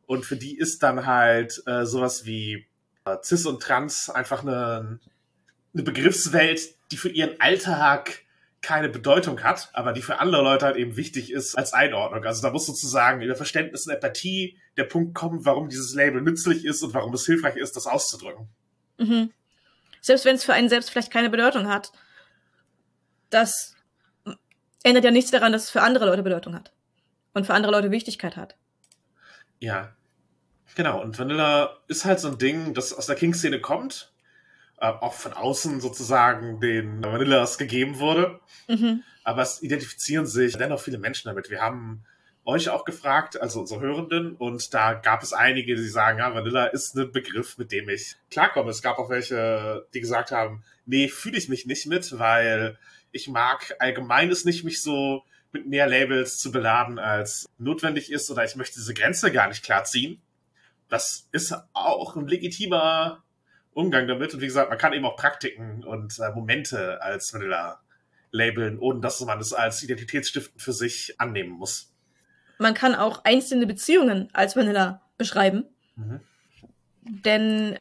[0.07, 2.67] Und für die ist dann halt äh, sowas wie
[3.07, 5.01] äh, Cis und Trans einfach eine,
[5.73, 8.21] eine Begriffswelt, die für ihren Alltag
[8.61, 12.25] keine Bedeutung hat, aber die für andere Leute halt eben wichtig ist als Einordnung.
[12.25, 16.65] Also da muss sozusagen über Verständnis und Empathie der Punkt kommen, warum dieses Label nützlich
[16.65, 18.49] ist und warum es hilfreich ist, das auszudrücken.
[18.99, 19.31] Mhm
[20.05, 21.91] selbst wenn es für einen selbst vielleicht keine Bedeutung hat,
[23.31, 23.75] das
[24.83, 26.73] ändert ja nichts daran, dass es für andere Leute Bedeutung hat
[27.33, 28.55] und für andere Leute Wichtigkeit hat.
[29.61, 29.95] Ja,
[30.75, 31.01] genau.
[31.01, 34.13] Und Vanilla ist halt so ein Ding, das aus der King-Szene kommt.
[34.79, 38.41] äh, auch von außen sozusagen den Vanillas gegeben wurde.
[38.69, 39.03] Mhm.
[39.23, 41.49] Aber es identifizieren sich dennoch viele Menschen damit.
[41.49, 42.05] Wir haben
[42.45, 46.67] euch auch gefragt, also unsere Hörenden, und da gab es einige, die sagen, ja, Vanilla
[46.67, 48.71] ist ein Begriff, mit dem ich klarkomme.
[48.71, 52.79] Es gab auch welche, die gesagt haben, nee, fühle ich mich nicht mit, weil
[53.13, 58.31] ich mag allgemein es nicht, mich so mit mehr Labels zu beladen, als notwendig ist,
[58.31, 60.21] oder ich möchte diese Grenze gar nicht klar ziehen.
[60.89, 63.23] Das ist auch ein legitimer
[63.73, 64.35] Umgang damit.
[64.35, 67.81] Und wie gesagt, man kann eben auch Praktiken und äh, Momente als Vanilla
[68.33, 71.94] labeln, ohne dass man es als identitätsstiftend für sich annehmen muss
[72.65, 75.67] man kann auch einzelne Beziehungen als Vanilla beschreiben.
[75.97, 76.21] Mhm.
[77.03, 77.79] Denn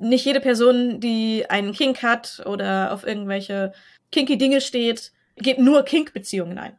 [0.00, 3.72] nicht jede Person, die einen Kink hat oder auf irgendwelche
[4.10, 6.76] kinky Dinge steht, geht nur Kink-Beziehungen ein.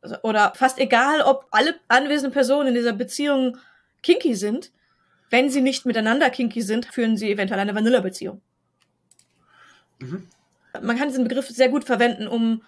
[0.00, 3.58] Also, oder fast egal, ob alle anwesenden Personen in dieser Beziehung
[4.02, 4.72] kinky sind,
[5.28, 8.40] wenn sie nicht miteinander kinky sind, führen sie eventuell eine Vanilla-Beziehung.
[9.98, 10.28] Mhm.
[10.80, 12.62] Man kann diesen Begriff sehr gut verwenden, um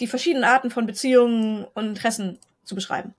[0.00, 3.14] die verschiedenen Arten von Beziehungen und Interessen zu beschreiben.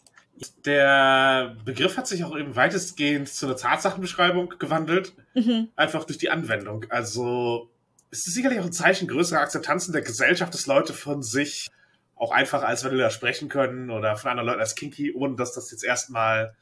[0.65, 5.69] Der Begriff hat sich auch eben weitestgehend zu einer Tatsachenbeschreibung gewandelt, mhm.
[5.75, 6.85] einfach durch die Anwendung.
[6.89, 7.69] Also
[8.11, 11.69] es ist sicherlich auch ein Zeichen größerer Akzeptanz in der Gesellschaft, dass Leute von sich
[12.15, 15.71] auch einfach als Vanilla sprechen können oder von anderen Leuten als Kinky, ohne dass das
[15.71, 16.55] jetzt erstmal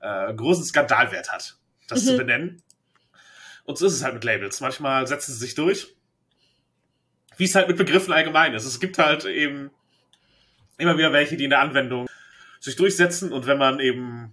[0.00, 1.56] äh, großen Skandalwert hat,
[1.88, 2.06] das mhm.
[2.06, 2.62] zu benennen.
[3.64, 4.60] Und so ist es halt mit Labels.
[4.60, 5.94] Manchmal setzen sie sich durch,
[7.38, 8.64] wie es halt mit Begriffen allgemein ist.
[8.64, 9.70] Es gibt halt eben
[10.76, 12.06] immer wieder welche, die in der Anwendung
[12.64, 14.32] sich durchsetzen und wenn man eben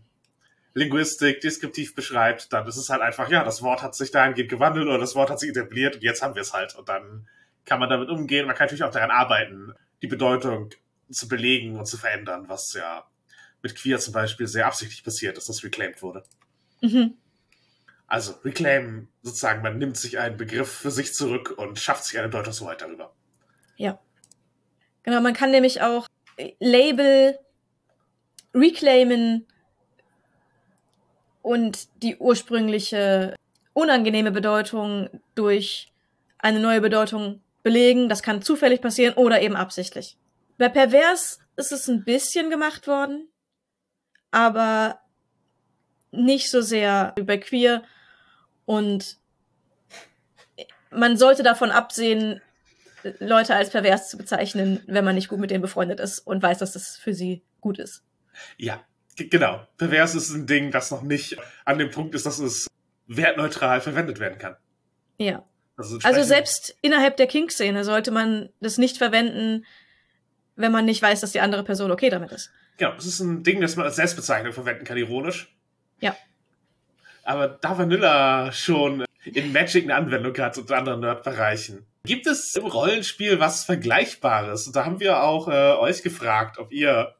[0.73, 4.87] Linguistik deskriptiv beschreibt, dann ist es halt einfach, ja, das Wort hat sich dahingehend gewandelt
[4.87, 6.75] oder das Wort hat sich etabliert und jetzt haben wir es halt.
[6.75, 7.27] Und dann
[7.65, 8.47] kann man damit umgehen.
[8.47, 10.69] Man kann natürlich auch daran arbeiten, die Bedeutung
[11.09, 13.05] zu belegen und zu verändern, was ja
[13.61, 16.23] mit Queer zum Beispiel sehr absichtlich passiert ist, dass reclaimed wurde.
[16.79, 17.15] Mhm.
[18.07, 22.29] Also reclaim sozusagen, man nimmt sich einen Begriff für sich zurück und schafft sich eine
[22.29, 23.13] Deutungshoheit darüber.
[23.75, 23.99] Ja.
[25.03, 26.07] Genau, man kann nämlich auch
[26.59, 27.37] Label
[28.53, 29.47] reclaimen
[31.41, 33.35] und die ursprüngliche
[33.73, 35.91] unangenehme Bedeutung durch
[36.37, 38.09] eine neue Bedeutung belegen.
[38.09, 40.17] Das kann zufällig passieren oder eben absichtlich.
[40.57, 43.27] Bei Pervers ist es ein bisschen gemacht worden,
[44.31, 44.99] aber
[46.11, 47.83] nicht so sehr wie bei Queer.
[48.65, 49.17] Und
[50.91, 52.41] man sollte davon absehen,
[53.19, 56.59] Leute als pervers zu bezeichnen, wenn man nicht gut mit denen befreundet ist und weiß,
[56.59, 58.03] dass das für sie gut ist.
[58.57, 58.83] Ja,
[59.15, 59.65] genau.
[59.77, 62.67] Pervers ist ein Ding, das noch nicht an dem Punkt ist, dass es
[63.07, 64.55] wertneutral verwendet werden kann.
[65.17, 65.43] Ja.
[65.77, 69.65] Also, also selbst innerhalb der Kink-Szene sollte man das nicht verwenden,
[70.55, 72.51] wenn man nicht weiß, dass die andere Person okay damit ist.
[72.77, 75.55] Genau, es ist ein Ding, das man als Selbstbezeichnung verwenden kann, ironisch.
[75.99, 76.15] Ja.
[77.23, 82.65] Aber da Vanilla schon in Magic eine Anwendung hat und anderen Nerd-Bereichen, gibt es im
[82.65, 84.67] Rollenspiel was Vergleichbares?
[84.67, 87.13] Und da haben wir auch äh, euch gefragt, ob ihr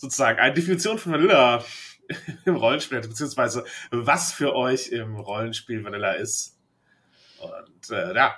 [0.00, 1.62] sozusagen eine Definition von Vanilla
[2.46, 6.58] im Rollenspiel, beziehungsweise was für euch im Rollenspiel Vanilla ist.
[7.38, 8.34] Und äh, ja,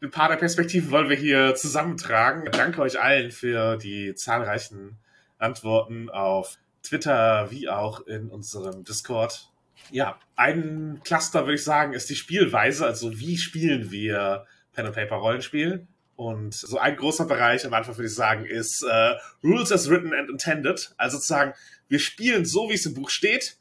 [0.00, 2.48] ein paar der Perspektiven wollen wir hier zusammentragen.
[2.52, 4.98] Danke euch allen für die zahlreichen
[5.38, 9.50] Antworten auf Twitter wie auch in unserem Discord.
[9.90, 14.94] Ja, ein Cluster würde ich sagen, ist die Spielweise, also wie spielen wir Pen and
[14.94, 15.88] Paper Rollenspiel.
[16.16, 20.12] Und so ein großer Bereich am Anfang würde ich sagen, ist äh, Rules as written
[20.14, 20.92] and intended.
[20.96, 21.54] Also sozusagen,
[21.88, 23.56] wir spielen so, wie es im Buch steht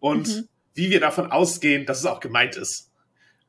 [0.00, 0.48] und mhm.
[0.74, 2.90] wie wir davon ausgehen, dass es auch gemeint ist.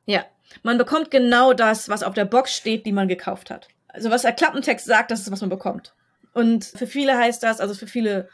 [0.06, 0.24] Ja,
[0.62, 3.68] man bekommt genau das, was auf der Box steht, die man gekauft hat.
[3.88, 5.94] Also was der Klappentext sagt, das ist, was man bekommt.
[6.32, 8.28] Und für viele heißt das, also für viele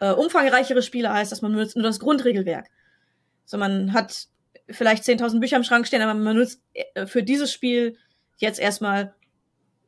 [0.00, 2.68] äh, umfangreichere Spieler heißt das, man benutzt nur das Grundregelwerk.
[3.44, 4.28] So, man hat
[4.70, 7.96] vielleicht 10.000 Bücher im Schrank stehen, aber man benutzt äh, für dieses Spiel
[8.38, 9.14] jetzt erstmal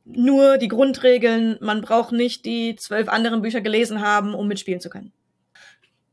[0.05, 1.57] nur die Grundregeln.
[1.61, 5.11] Man braucht nicht die zwölf anderen Bücher gelesen haben, um mitspielen zu können.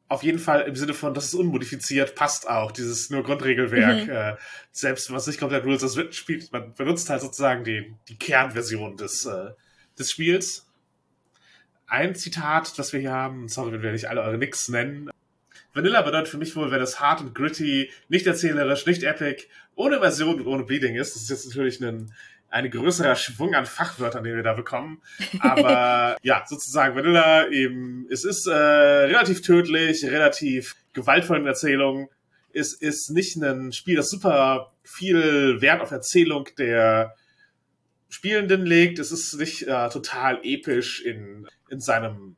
[0.09, 4.05] Auf jeden Fall im Sinne von, dass es unmodifiziert passt auch, dieses nur Grundregelwerk.
[4.05, 4.11] Mhm.
[4.11, 4.37] Äh,
[4.71, 8.97] selbst was nicht komplett Rules as Written spielt, man benutzt halt sozusagen die, die Kernversion
[8.99, 9.53] des, äh,
[9.99, 10.67] des Spiels.
[11.87, 15.11] Ein Zitat, das wir hier haben, sorry, wenn wir nicht alle eure Nicks nennen.
[15.75, 20.01] Vanilla bedeutet für mich wohl, wenn es hart und gritty, nicht erzählerisch, nicht epic, ohne
[20.01, 21.15] Version und ohne Bleeding ist.
[21.15, 22.13] Das ist jetzt natürlich ein
[22.53, 25.03] eine größere Schwung an Fachwörtern, den wir da bekommen.
[25.41, 32.11] Aber ja, sozusagen Vanilla eben, es ist äh, relativ tödlich, relativ gewaltvoll in Erzählung.
[32.53, 37.15] Es ist nicht ein Spiel, das super viel Wert auf Erzählung der
[38.11, 38.99] Spielenden legt.
[38.99, 42.37] Es ist nicht äh, total episch in, in seinem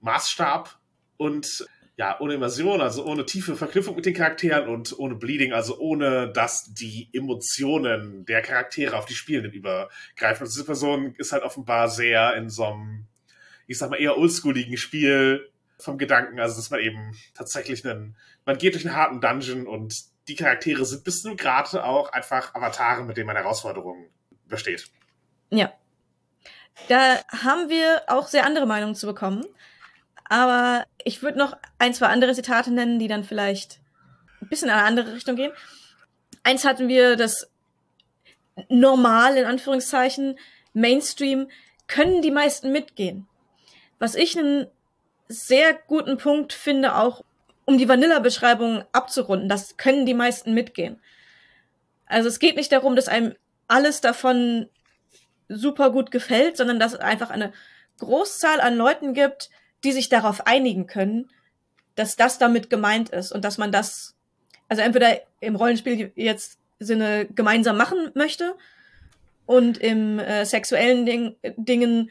[0.00, 0.78] Maßstab.
[1.18, 1.66] Und
[2.02, 6.32] ja, ohne Immersion, also ohne tiefe Verknüpfung mit den Charakteren und ohne Bleeding, also ohne,
[6.32, 10.44] dass die Emotionen der Charaktere auf die Spielenden übergreifen.
[10.44, 13.06] Und diese Person ist halt offenbar sehr in so einem,
[13.68, 18.58] ich sag mal, eher oldschooligen Spiel vom Gedanken, also dass man eben tatsächlich einen, man
[18.58, 19.94] geht durch einen harten Dungeon und
[20.26, 24.08] die Charaktere sind bis zu gerade auch einfach Avatare, mit denen man Herausforderungen
[24.48, 24.90] besteht.
[25.50, 25.72] Ja.
[26.88, 29.44] Da haben wir auch sehr andere Meinungen zu bekommen.
[30.28, 33.80] Aber ich würde noch ein, zwei andere Zitate nennen, die dann vielleicht
[34.40, 35.52] ein bisschen in eine andere Richtung gehen.
[36.42, 37.50] Eins hatten wir, das
[38.68, 40.38] normal, in Anführungszeichen,
[40.72, 41.48] Mainstream,
[41.86, 43.26] können die meisten mitgehen.
[43.98, 44.66] Was ich einen
[45.28, 47.24] sehr guten Punkt finde, auch
[47.64, 51.00] um die Vanilla-Beschreibung abzurunden, das können die meisten mitgehen.
[52.06, 53.34] Also es geht nicht darum, dass einem
[53.68, 54.68] alles davon
[55.48, 57.52] super gut gefällt, sondern dass es einfach eine
[57.98, 59.50] Großzahl an Leuten gibt,
[59.84, 61.30] die sich darauf einigen können,
[61.94, 64.14] dass das damit gemeint ist und dass man das,
[64.68, 68.54] also entweder im Rollenspiel jetzt Sinne gemeinsam machen möchte
[69.46, 72.10] und im äh, sexuellen Ding, Dingen,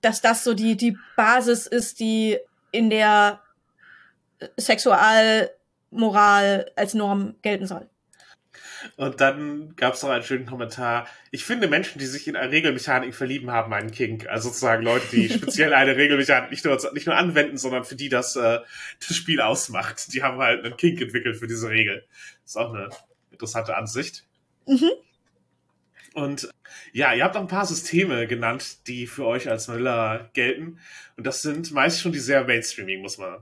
[0.00, 2.38] dass das so die, die Basis ist, die
[2.72, 3.40] in der
[4.58, 7.88] Sexualmoral als Norm gelten soll.
[8.96, 11.06] Und dann gab es noch einen schönen Kommentar.
[11.30, 14.26] Ich finde Menschen, die sich in eine Regelmechanik verlieben, haben einen Kink.
[14.28, 18.08] Also sozusagen Leute, die speziell eine Regelmechanik nicht nur, nicht nur anwenden, sondern für die
[18.08, 18.60] das, äh,
[19.06, 20.12] das Spiel ausmacht.
[20.12, 22.04] Die haben halt einen Kink entwickelt für diese Regel.
[22.42, 22.90] Das ist auch eine
[23.30, 24.24] interessante Ansicht.
[24.66, 24.90] Mhm.
[26.14, 26.50] Und
[26.92, 30.78] ja, ihr habt auch ein paar Systeme genannt, die für euch als Vanilla gelten.
[31.16, 33.38] Und das sind meist schon die sehr mainstreaming, muss man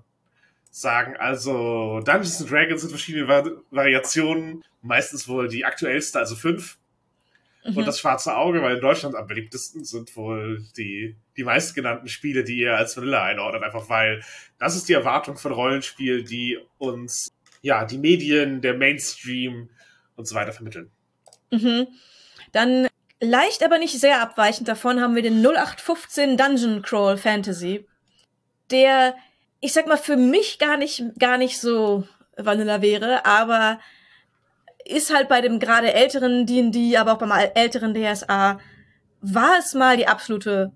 [0.71, 1.17] sagen.
[1.17, 3.29] Also Dungeons Dragons sind verschiedene
[3.71, 6.79] Variationen, meistens wohl die aktuellste, also fünf.
[7.65, 7.77] Mhm.
[7.77, 12.45] Und das Schwarze Auge, weil in Deutschland am beliebtesten sind wohl die, die meistgenannten Spiele,
[12.45, 14.23] die ihr als Vanilla einordnet, einfach weil
[14.59, 17.31] das ist die Erwartung von Rollenspiel, die uns,
[17.61, 19.69] ja, die Medien, der Mainstream
[20.17, 20.91] und so weiter vermitteln.
[21.51, 21.89] Mhm.
[22.53, 22.89] Dann
[23.21, 27.87] leicht, aber nicht sehr abweichend davon haben wir den 0815 Dungeon Crawl Fantasy,
[28.71, 29.15] der
[29.61, 33.79] ich sag mal, für mich gar nicht, gar nicht so Vanilla wäre, aber
[34.85, 38.59] ist halt bei dem gerade älteren D&D, aber auch beim älteren DSA,
[39.21, 40.73] war es mal die absolute,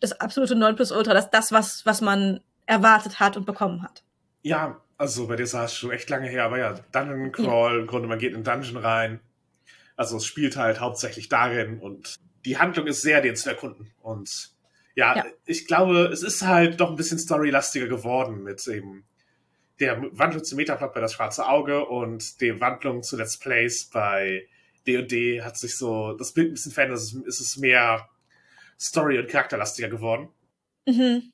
[0.00, 4.02] das absolute Nonplusultra, das, das was, was man erwartet hat und bekommen hat.
[4.42, 7.80] Ja, also bei sah es schon echt lange her, aber ja, Dungeon Crawl, ja.
[7.80, 9.20] im Grunde, man geht in den Dungeon rein.
[9.96, 13.90] Also es spielt halt hauptsächlich darin und die Handlung ist sehr, den zu erkunden.
[14.00, 14.50] Und
[14.98, 19.04] ja, ja, ich glaube, es ist halt doch ein bisschen storylastiger geworden mit eben
[19.78, 24.48] der Wandlung zu Metaplot bei das Schwarze Auge und der Wandlung zu Let's Plays bei
[24.88, 26.98] D&D hat sich so das Bild ein bisschen verändert.
[26.98, 28.08] Es ist mehr
[28.76, 30.30] story- und charakterlastiger geworden.
[30.84, 31.32] Mhm.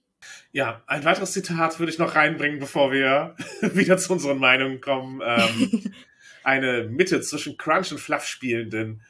[0.52, 5.22] Ja, ein weiteres Zitat würde ich noch reinbringen, bevor wir wieder zu unseren Meinungen kommen.
[5.24, 5.94] Ähm,
[6.44, 9.00] eine Mitte zwischen Crunch und Fluff spielenden.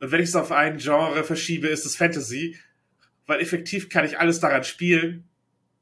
[0.00, 2.58] Und wenn ich es auf ein Genre verschiebe, ist es Fantasy
[3.26, 5.28] weil effektiv kann ich alles daran spielen.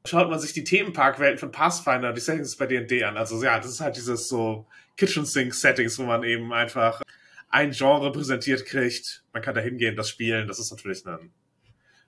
[0.05, 3.17] Schaut man sich die Themenparkwelten von Pathfinder, die Settings bei D&D an.
[3.17, 7.01] Also ja, das ist halt dieses so Kitchen Sink Settings, wo man eben einfach
[7.49, 9.23] ein Genre präsentiert kriegt.
[9.31, 10.47] Man kann da hingehen, das spielen.
[10.47, 11.31] Das ist natürlich ein,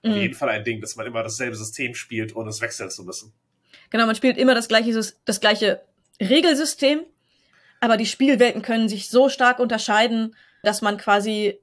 [0.02, 0.10] mhm.
[0.10, 3.04] auf jeden Fall ein Ding, dass man immer dasselbe System spielt, ohne es wechseln zu
[3.04, 3.32] müssen.
[3.90, 5.82] Genau, man spielt immer das gleiche, das gleiche
[6.20, 7.00] Regelsystem,
[7.80, 11.58] aber die Spielwelten können sich so stark unterscheiden, dass man quasi.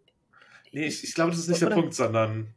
[0.72, 2.54] Nee, ich, ich glaube, das ist nicht der Punkt, sondern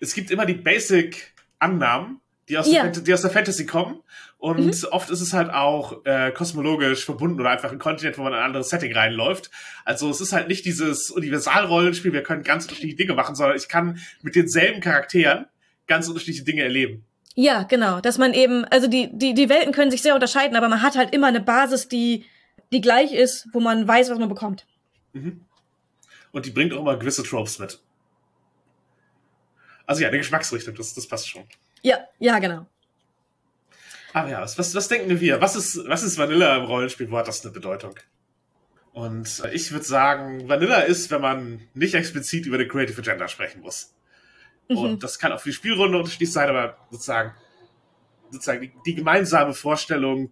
[0.00, 4.00] es gibt immer die Basic-Annahmen, die aus, der, die aus der Fantasy kommen.
[4.38, 4.88] Und mhm.
[4.90, 8.38] oft ist es halt auch äh, kosmologisch verbunden oder einfach ein Kontinent, wo man in
[8.38, 9.50] ein anderes Setting reinläuft.
[9.84, 13.68] Also es ist halt nicht dieses Universalrollenspiel, wir können ganz unterschiedliche Dinge machen, sondern ich
[13.68, 15.46] kann mit denselben Charakteren
[15.86, 17.04] ganz unterschiedliche Dinge erleben.
[17.34, 18.00] Ja, genau.
[18.00, 20.96] Dass man eben, also die, die, die Welten können sich sehr unterscheiden, aber man hat
[20.96, 22.24] halt immer eine Basis, die,
[22.72, 24.66] die gleich ist, wo man weiß, was man bekommt.
[25.12, 25.40] Mhm.
[26.32, 27.80] Und die bringt auch immer gewisse Tropes mit.
[29.86, 31.44] Also ja, eine Geschmacksrichtung, das, das passt schon.
[31.82, 32.66] Ja, ja, genau.
[34.12, 35.40] Aber ja, was, was denken wir?
[35.40, 37.10] Was ist, was ist Vanilla im Rollenspiel?
[37.10, 37.94] Wo hat das eine Bedeutung?
[38.92, 43.28] Und äh, ich würde sagen, Vanilla ist, wenn man nicht explizit über den Creative Agenda
[43.28, 43.94] sprechen muss.
[44.68, 44.78] Mhm.
[44.78, 47.34] Und das kann auch für die Spielrunde unterschiedlich sein, aber sozusagen,
[48.30, 50.30] sozusagen die, die gemeinsame Vorstellung,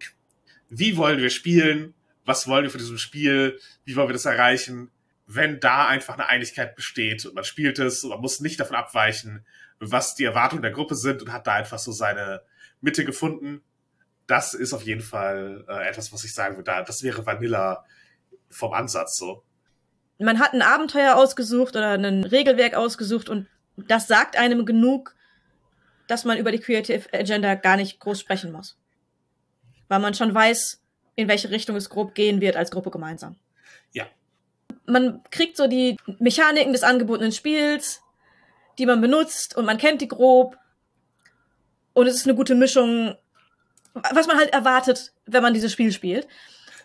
[0.69, 1.93] wie wollen wir spielen,
[2.25, 4.89] was wollen wir von diesem Spiel, wie wollen wir das erreichen,
[5.27, 8.75] wenn da einfach eine Einigkeit besteht und man spielt es und man muss nicht davon
[8.75, 9.45] abweichen,
[9.79, 12.41] was die Erwartungen der Gruppe sind und hat da einfach so seine
[12.81, 13.63] Mitte gefunden.
[14.27, 16.83] Das ist auf jeden Fall äh, etwas, was ich sagen würde.
[16.85, 17.85] Das wäre Vanilla
[18.49, 19.43] vom Ansatz so.
[20.19, 25.15] Man hat ein Abenteuer ausgesucht oder ein Regelwerk ausgesucht und das sagt einem genug,
[26.07, 28.77] dass man über die Creative Agenda gar nicht groß sprechen muss.
[29.87, 30.81] weil man schon weiß,
[31.15, 33.35] in welche Richtung es grob gehen wird als Gruppe gemeinsam.
[33.91, 34.07] Ja.
[34.85, 38.01] Man kriegt so die Mechaniken des angebotenen Spiels,
[38.77, 40.57] die man benutzt und man kennt die grob.
[41.93, 43.15] Und es ist eine gute Mischung,
[43.93, 46.27] was man halt erwartet, wenn man dieses Spiel spielt.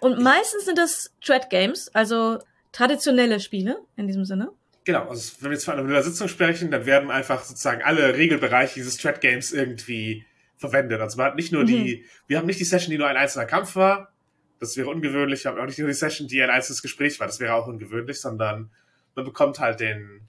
[0.00, 2.38] Und meistens sind das Thread Games, also
[2.72, 4.50] traditionelle Spiele in diesem Sinne.
[4.84, 8.74] Genau, also wenn wir jetzt von einer Sitzung sprechen, dann werden einfach sozusagen alle Regelbereiche
[8.74, 10.24] dieses Thread Games irgendwie
[10.56, 11.00] verwendet.
[11.00, 11.66] Also man hat nicht nur mhm.
[11.66, 14.12] die, wir haben nicht die Session, die nur ein einzelner Kampf war,
[14.60, 17.26] das wäre ungewöhnlich, wir haben auch nicht nur die Session, die ein einzelnes Gespräch war,
[17.26, 18.70] das wäre auch ungewöhnlich, sondern
[19.14, 20.28] man bekommt halt den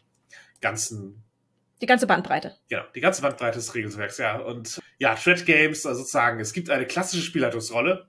[0.62, 1.24] ganzen
[1.82, 2.56] die ganze Bandbreite.
[2.70, 4.38] Genau, die ganze Bandbreite des Regelwerks, ja.
[4.38, 8.08] Und ja, Thread Games, also sozusagen, es gibt eine klassische Spielleitungsrolle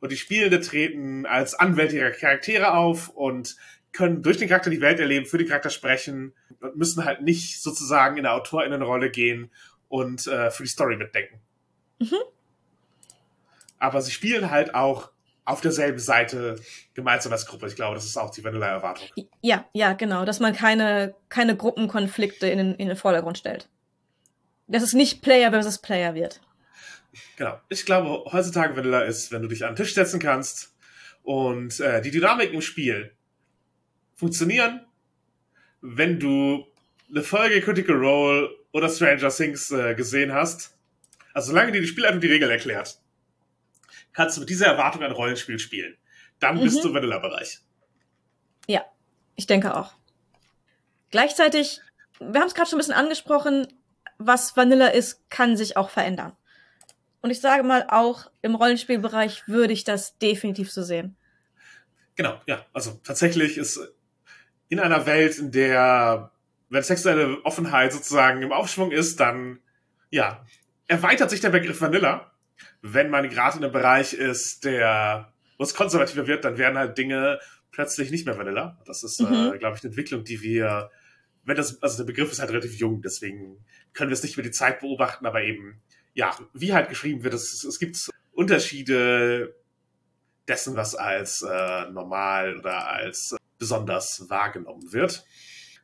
[0.00, 3.56] und die Spielende treten als Anwälte ihrer Charaktere auf und
[3.92, 7.62] können durch den Charakter die Welt erleben, für den Charakter sprechen und müssen halt nicht
[7.62, 9.50] sozusagen in der Autorinnenrolle gehen
[9.88, 11.40] und äh, für die Story mitdenken.
[12.00, 12.16] Mhm.
[13.78, 15.12] Aber sie spielen halt auch
[15.48, 16.60] auf derselben Seite
[16.92, 17.68] gemeinsam als Gruppe.
[17.68, 19.08] Ich glaube, das ist auch die Vanilla-Erwartung.
[19.40, 23.70] Ja, ja, genau, dass man keine, keine Gruppenkonflikte in den, in den Vordergrund stellt.
[24.66, 26.42] Dass es nicht Player versus Player wird.
[27.36, 27.58] Genau.
[27.70, 30.76] Ich glaube, heutzutage Vanilla ist, wenn du dich an den Tisch setzen kannst
[31.22, 33.12] und äh, die Dynamik im Spiel
[34.16, 34.84] funktionieren,
[35.80, 36.66] wenn du
[37.10, 40.76] eine Folge Critical Role oder Stranger Things äh, gesehen hast.
[41.32, 43.00] Also solange dir die Spielleitung die Regel erklärt,
[44.18, 45.96] kannst du mit dieser Erwartung ein Rollenspiel spielen.
[46.40, 46.62] Dann mhm.
[46.62, 47.60] bist du im Vanilla-Bereich.
[48.66, 48.84] Ja,
[49.36, 49.94] ich denke auch.
[51.12, 51.80] Gleichzeitig,
[52.18, 53.68] wir haben es gerade schon ein bisschen angesprochen,
[54.18, 56.36] was Vanilla ist, kann sich auch verändern.
[57.20, 61.16] Und ich sage mal, auch im Rollenspielbereich würde ich das definitiv so sehen.
[62.16, 62.66] Genau, ja.
[62.72, 63.78] Also tatsächlich ist
[64.68, 66.32] in einer Welt, in der,
[66.70, 69.60] wenn sexuelle Offenheit sozusagen im Aufschwung ist, dann,
[70.10, 70.44] ja,
[70.88, 72.32] erweitert sich der Begriff Vanilla
[72.82, 76.96] wenn man gerade in einem Bereich ist, der, wo es konservativer wird, dann werden halt
[76.98, 78.78] Dinge plötzlich nicht mehr Vanilla.
[78.86, 79.52] Das ist, mhm.
[79.54, 80.90] äh, glaube ich, eine Entwicklung, die wir,
[81.44, 84.42] wenn das, also der Begriff ist halt relativ jung, deswegen können wir es nicht über
[84.42, 85.80] die Zeit beobachten, aber eben,
[86.14, 89.54] ja, wie halt geschrieben wird, es, es gibt Unterschiede
[90.46, 95.24] dessen, was als äh, normal oder als besonders wahrgenommen wird.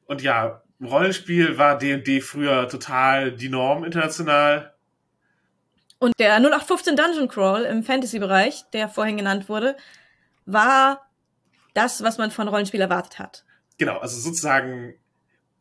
[0.06, 4.73] Und ja, Rollenspiel war D&D früher total die Norm international.
[6.04, 9.74] Und der 0815 Dungeon Crawl im Fantasy-Bereich, der vorhin genannt wurde,
[10.44, 11.10] war
[11.72, 13.46] das, was man von Rollenspiel erwartet hat.
[13.78, 14.96] Genau, also sozusagen,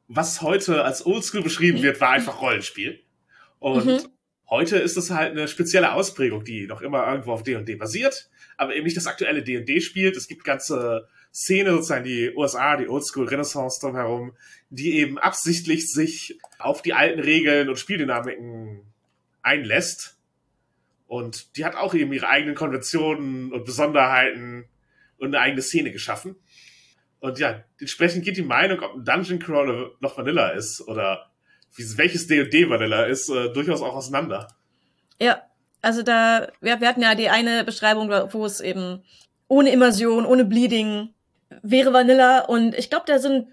[0.10, 3.00] was heute als Oldschool beschrieben wird, war einfach Rollenspiel.
[3.60, 4.00] Und mhm.
[4.50, 8.76] heute ist es halt eine spezielle Ausprägung, die noch immer irgendwo auf D&D basiert, aber
[8.76, 10.18] eben nicht das aktuelle D&D spielt.
[10.18, 14.36] Es gibt ganze Szene, sozusagen die USA, die Oldschool Renaissance drumherum,
[14.70, 18.82] die eben absichtlich sich auf die alten Regeln und Spieldynamiken
[19.42, 20.13] einlässt
[21.08, 24.66] und die hat auch eben ihre eigenen Konventionen und Besonderheiten
[25.18, 26.36] und eine eigene Szene geschaffen.
[27.20, 31.32] Und ja, entsprechend geht die Meinung, ob ein Dungeon Crawler noch Vanilla ist oder
[31.78, 34.48] welches D&D Vanilla ist, äh, durchaus auch auseinander.
[35.20, 35.42] Ja,
[35.82, 39.04] also da, wir, wir hatten ja die eine Beschreibung, wo es eben
[39.48, 41.14] ohne Immersion, ohne Bleeding
[41.62, 43.48] wäre Vanilla und ich glaube, da sind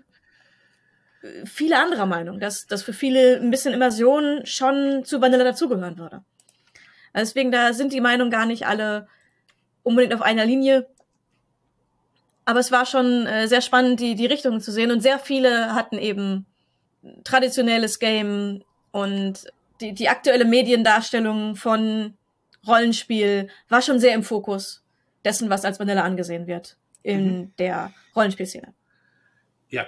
[1.45, 6.25] viele anderer Meinung, dass, dass für viele ein bisschen Immersion schon zu Vanilla dazugehören würde.
[7.15, 9.09] Deswegen, da sind die Meinungen gar nicht alle
[9.83, 10.87] unbedingt auf einer Linie.
[12.45, 14.91] Aber es war schon äh, sehr spannend, die, die Richtungen zu sehen.
[14.91, 16.47] Und sehr viele hatten eben
[17.25, 19.47] traditionelles Game und
[19.81, 22.15] die, die aktuelle Mediendarstellung von
[22.67, 24.83] Rollenspiel war schon sehr im Fokus
[25.25, 27.53] dessen, was als Vanilla angesehen wird in mhm.
[27.59, 28.75] der Rollenspielszene.
[29.71, 29.87] Ja.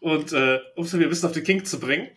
[0.00, 2.08] Und äh, um es mir ein bisschen auf den King zu bringen,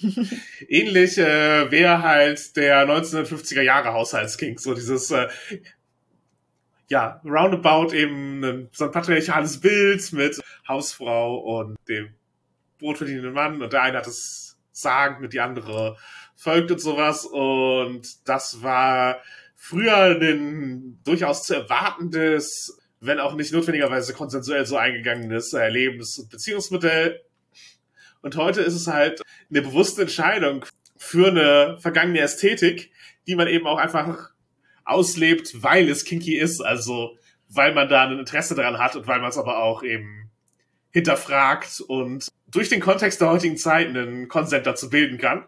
[0.68, 5.28] Ähnlich äh, wäre halt der 1950er Jahre Haushaltsking, so dieses äh,
[6.88, 12.14] ja, roundabout eben so ein patriarchales Bild mit Hausfrau und dem
[12.78, 15.96] brotverdienenden Mann und der eine hat das Sagen und die andere
[16.36, 17.26] folgt und sowas.
[17.26, 19.20] Und das war
[19.56, 27.20] früher ein durchaus zu erwartendes, wenn auch nicht notwendigerweise konsensuell so eingegangenes äh, und Beziehungsmodell
[28.22, 30.64] und heute ist es halt eine bewusste Entscheidung
[30.96, 32.90] für eine vergangene Ästhetik,
[33.26, 34.30] die man eben auch einfach
[34.84, 36.60] auslebt, weil es kinky ist.
[36.60, 37.16] Also,
[37.48, 40.30] weil man da ein Interesse daran hat und weil man es aber auch eben
[40.90, 45.46] hinterfragt und durch den Kontext der heutigen Zeit einen Konsent dazu bilden kann.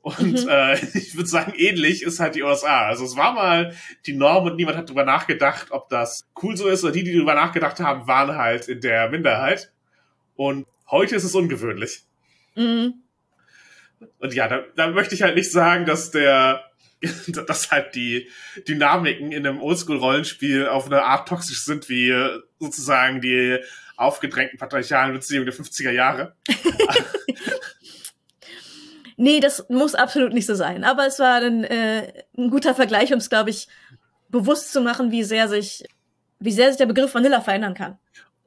[0.00, 0.48] Und mhm.
[0.48, 2.86] äh, ich würde sagen, ähnlich ist halt die USA.
[2.86, 3.74] Also es war mal
[4.06, 6.84] die Norm und niemand hat drüber nachgedacht, ob das cool so ist.
[6.84, 9.72] Oder die, die drüber nachgedacht haben, waren halt in der Minderheit.
[10.36, 12.02] Und Heute ist es ungewöhnlich.
[12.54, 12.94] Mhm.
[14.18, 16.68] Und ja, da, da möchte ich halt nicht sagen, dass der
[17.46, 18.28] dass halt die
[18.66, 22.14] Dynamiken in einem Oldschool-Rollenspiel auf eine Art toxisch sind, wie
[22.58, 23.58] sozusagen die
[23.96, 26.34] aufgedrängten patriarchalen Beziehungen der 50er Jahre.
[29.16, 30.84] nee, das muss absolut nicht so sein.
[30.84, 33.68] Aber es war ein, äh, ein guter Vergleich, um es, glaube ich,
[34.28, 35.84] bewusst zu machen, wie sehr sich,
[36.38, 37.98] wie sehr sich der Begriff Vanilla verändern kann.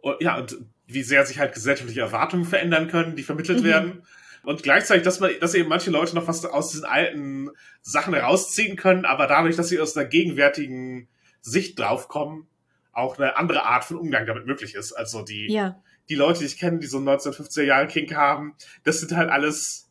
[0.02, 0.58] Oh, ja, und
[0.94, 3.66] wie sehr sich halt gesellschaftliche Erwartungen verändern können, die vermittelt mhm.
[3.66, 4.04] werden.
[4.44, 7.50] Und gleichzeitig, dass man, dass eben manche Leute noch was aus diesen alten
[7.82, 11.08] Sachen herausziehen können, aber dadurch, dass sie aus der gegenwärtigen
[11.42, 12.48] Sicht draufkommen,
[12.92, 14.94] auch eine andere Art von Umgang damit möglich ist.
[14.94, 15.82] Also die, ja.
[16.10, 19.91] die Leute, die ich kenne, die so 1950er Jahre Kink haben, das sind halt alles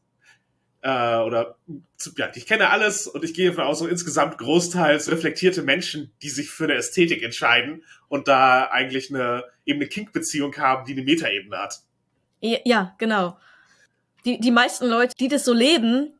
[0.82, 1.56] äh, oder
[2.16, 6.30] ja, ich kenne alles und ich gehe davon aus, so insgesamt großteils reflektierte Menschen, die
[6.30, 11.02] sich für eine Ästhetik entscheiden und da eigentlich eine eben eine Kink-Beziehung haben, die eine
[11.02, 11.80] Metaebene hat.
[12.40, 13.36] Ja, genau.
[14.24, 16.18] Die, die meisten Leute, die das so leben,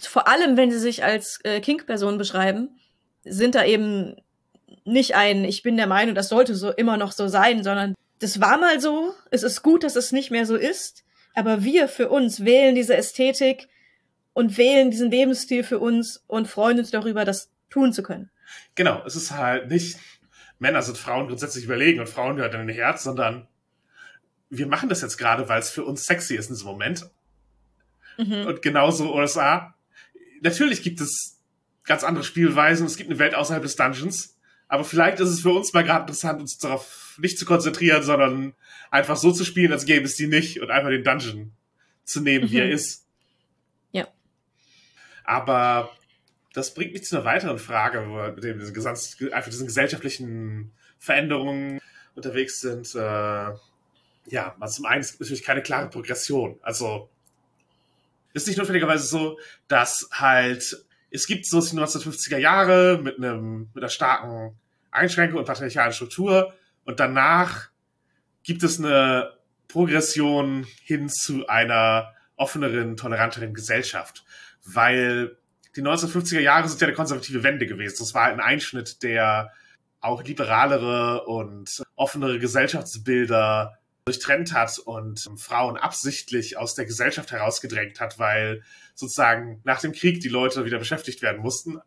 [0.00, 2.78] vor allem wenn sie sich als äh, Kink-Person beschreiben,
[3.24, 4.16] sind da eben
[4.84, 8.40] nicht ein, ich bin der Meinung, das sollte so immer noch so sein, sondern das
[8.40, 12.08] war mal so, es ist gut, dass es nicht mehr so ist, aber wir für
[12.08, 13.68] uns wählen diese Ästhetik
[14.36, 18.28] und wählen diesen Lebensstil für uns und freuen uns darüber, das tun zu können.
[18.74, 19.98] Genau, es ist halt nicht,
[20.58, 23.48] Männer sind Frauen grundsätzlich überlegen und Frauen gehört in den Herz, sondern
[24.50, 27.08] wir machen das jetzt gerade, weil es für uns sexy ist in diesem Moment.
[28.18, 28.46] Mhm.
[28.46, 29.74] Und genauso USA.
[30.42, 31.40] Natürlich gibt es
[31.84, 34.36] ganz andere Spielweisen, es gibt eine Welt außerhalb des Dungeons,
[34.68, 38.52] aber vielleicht ist es für uns mal gerade interessant, uns darauf nicht zu konzentrieren, sondern
[38.90, 41.52] einfach so zu spielen, als gäbe es die nicht und einfach den Dungeon
[42.04, 42.50] zu nehmen, mhm.
[42.50, 43.05] wie er ist.
[45.26, 45.90] Aber
[46.54, 48.98] das bringt mich zu einer weiteren Frage, wo wir mit dem Gesamt,
[49.32, 51.80] einfach diesen gesellschaftlichen Veränderungen
[52.14, 52.94] unterwegs sind.
[52.94, 52.98] Äh,
[54.28, 56.58] ja, also zum einen gibt natürlich keine klare Progression.
[56.62, 57.10] Also
[58.32, 63.82] ist nicht notwendigerweise so, dass halt es gibt so die 1950er Jahre mit einem mit
[63.82, 64.56] einer starken
[64.90, 66.54] Einschränkung und patriarchalen Struktur
[66.84, 67.70] und danach
[68.42, 69.32] gibt es eine
[69.68, 74.24] Progression hin zu einer offeneren, toleranteren Gesellschaft,
[74.66, 75.36] weil
[75.76, 77.96] die 1950er Jahre sind ja eine konservative Wende gewesen.
[77.98, 79.52] Das war ein Einschnitt, der
[80.00, 88.18] auch liberalere und offenere Gesellschaftsbilder durchtrennt hat und Frauen absichtlich aus der Gesellschaft herausgedrängt hat,
[88.18, 88.62] weil
[88.94, 91.80] sozusagen nach dem Krieg die Leute wieder beschäftigt werden mussten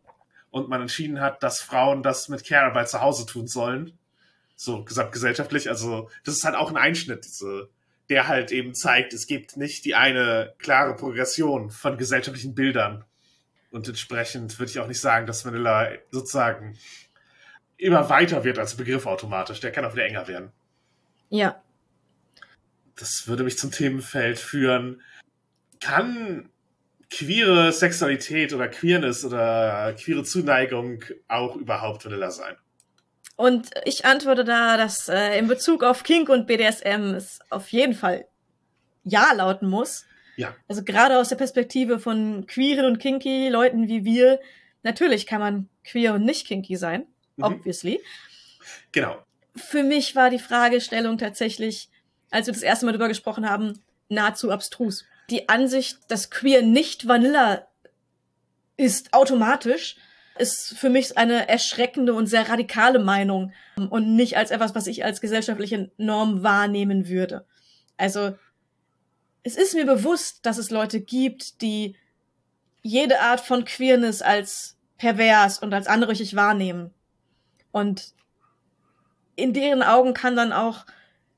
[0.50, 3.98] und man entschieden hat, dass Frauen das mit Care-Arbeit zu Hause tun sollen.
[4.54, 5.70] So gesamtgesellschaftlich.
[5.70, 7.70] Also das ist halt auch ein Einschnitt, diese,
[8.10, 13.04] der halt eben zeigt, es gibt nicht die eine klare Progression von gesellschaftlichen Bildern.
[13.70, 16.76] Und entsprechend würde ich auch nicht sagen, dass Vanilla sozusagen
[17.76, 19.60] immer weiter wird als Begriff automatisch.
[19.60, 20.52] Der kann auch wieder enger werden.
[21.30, 21.62] Ja,
[23.00, 25.00] das würde mich zum Themenfeld führen.
[25.80, 26.50] Kann
[27.10, 32.56] queere Sexualität oder Queerness oder queere Zuneigung auch überhaupt Vanilla sein?
[33.40, 37.94] Und ich antworte da, dass äh, in Bezug auf Kink und BDSM es auf jeden
[37.94, 38.26] Fall
[39.02, 40.04] ja lauten muss.
[40.36, 40.54] Ja.
[40.68, 44.40] Also gerade aus der Perspektive von queeren und kinky Leuten wie wir,
[44.82, 47.44] natürlich kann man queer und nicht kinky sein, mhm.
[47.44, 48.02] obviously.
[48.92, 49.16] Genau.
[49.56, 51.88] Für mich war die Fragestellung tatsächlich,
[52.30, 55.06] als wir das erste Mal darüber gesprochen haben, nahezu abstrus.
[55.30, 57.66] Die Ansicht, dass Queer nicht Vanilla
[58.76, 59.96] ist automatisch,
[60.40, 65.04] ist für mich eine erschreckende und sehr radikale Meinung und nicht als etwas, was ich
[65.04, 67.46] als gesellschaftliche Norm wahrnehmen würde.
[67.96, 68.36] Also
[69.42, 71.96] es ist mir bewusst, dass es Leute gibt, die
[72.82, 76.92] jede Art von Queerness als pervers und als anrüchig wahrnehmen.
[77.72, 78.14] Und
[79.36, 80.86] in deren Augen kann dann auch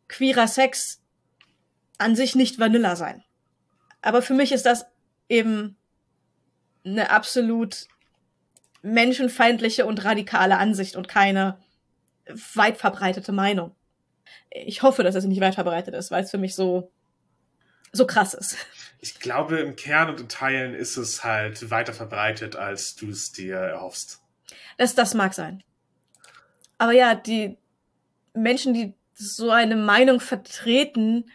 [0.09, 1.00] queerer Sex
[1.98, 3.22] an sich nicht Vanilla sein.
[4.00, 4.86] Aber für mich ist das
[5.28, 5.76] eben
[6.84, 7.86] eine absolut
[8.82, 11.58] menschenfeindliche und radikale Ansicht und keine
[12.54, 13.74] weit verbreitete Meinung.
[14.50, 16.90] Ich hoffe, dass es nicht weit verbreitet ist, weil es für mich so,
[17.92, 18.56] so krass ist.
[19.00, 23.32] Ich glaube, im Kern und in Teilen ist es halt weiter verbreitet, als du es
[23.32, 24.20] dir erhoffst.
[24.78, 25.62] Das, das mag sein.
[26.78, 27.56] Aber ja, die
[28.34, 31.30] Menschen, die so eine Meinung vertreten,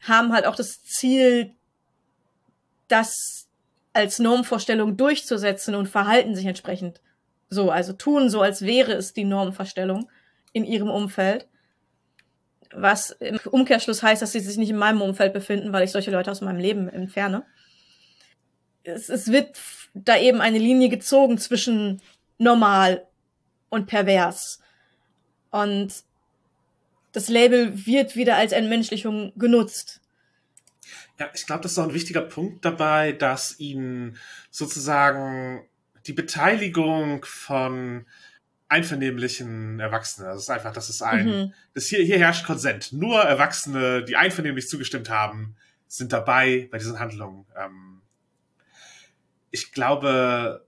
[0.00, 1.54] haben halt auch das Ziel,
[2.88, 3.45] das
[3.96, 7.00] als Normvorstellung durchzusetzen und verhalten sich entsprechend
[7.48, 10.10] so, also tun so, als wäre es die Normvorstellung
[10.52, 11.46] in ihrem Umfeld.
[12.72, 16.10] Was im Umkehrschluss heißt, dass sie sich nicht in meinem Umfeld befinden, weil ich solche
[16.10, 17.44] Leute aus meinem Leben entferne.
[18.82, 19.58] Es, es wird
[19.94, 22.02] da eben eine Linie gezogen zwischen
[22.36, 23.06] normal
[23.70, 24.60] und pervers.
[25.50, 26.04] Und
[27.12, 30.02] das Label wird wieder als Entmenschlichung genutzt.
[31.18, 34.18] Ja, ich glaube, das ist auch ein wichtiger Punkt dabei, dass ihnen
[34.50, 35.66] sozusagen
[36.06, 38.06] die Beteiligung von
[38.68, 40.28] einvernehmlichen Erwachsenen.
[40.28, 41.52] Das ist einfach, das ist ein, mhm.
[41.74, 42.92] das hier, hier herrscht Konsent.
[42.92, 45.56] Nur Erwachsene, die einvernehmlich zugestimmt haben,
[45.88, 47.46] sind dabei bei diesen Handlungen.
[47.56, 48.02] Ähm,
[49.50, 50.66] ich glaube,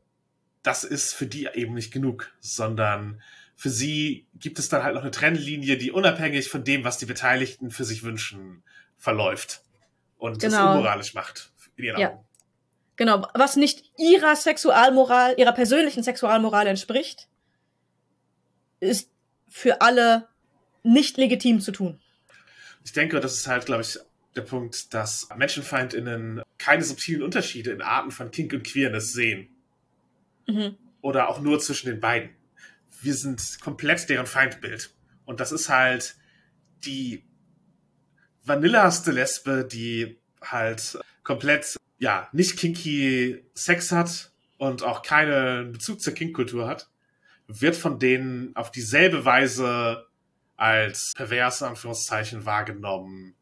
[0.62, 3.20] das ist für die eben nicht genug, sondern
[3.57, 7.07] für sie gibt es dann halt noch eine Trennlinie, die unabhängig von dem, was die
[7.07, 8.62] Beteiligten für sich wünschen,
[8.96, 9.62] verläuft
[10.18, 10.56] und genau.
[10.56, 12.10] das unmoralisch macht in ihren ja.
[12.10, 12.24] Augen.
[12.96, 17.28] Genau, was nicht ihrer Sexualmoral, ihrer persönlichen Sexualmoral entspricht,
[18.80, 19.10] ist
[19.48, 20.28] für alle
[20.82, 22.00] nicht legitim zu tun.
[22.84, 23.98] Ich denke, das ist halt, glaube ich,
[24.34, 29.48] der Punkt, dass MenschenfeindInnen keine subtilen Unterschiede in Arten von Kink und Queerness sehen.
[30.46, 30.76] Mhm.
[31.00, 32.30] Oder auch nur zwischen den beiden.
[33.00, 34.90] Wir sind komplett deren Feindbild.
[35.24, 36.16] Und das ist halt
[36.84, 37.28] die
[38.49, 46.14] vanillaste Lesbe, die halt komplett, ja, nicht kinky Sex hat und auch keinen Bezug zur
[46.14, 46.88] Kinkkultur hat,
[47.46, 50.07] wird von denen auf dieselbe Weise
[50.57, 53.34] als perverse Anführungszeichen wahrgenommen,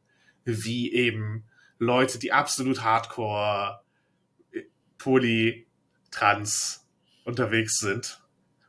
[0.44, 1.44] wie eben
[1.78, 3.80] Leute, die absolut hardcore
[4.98, 5.66] poly
[6.10, 6.86] trans
[7.24, 8.22] unterwegs sind.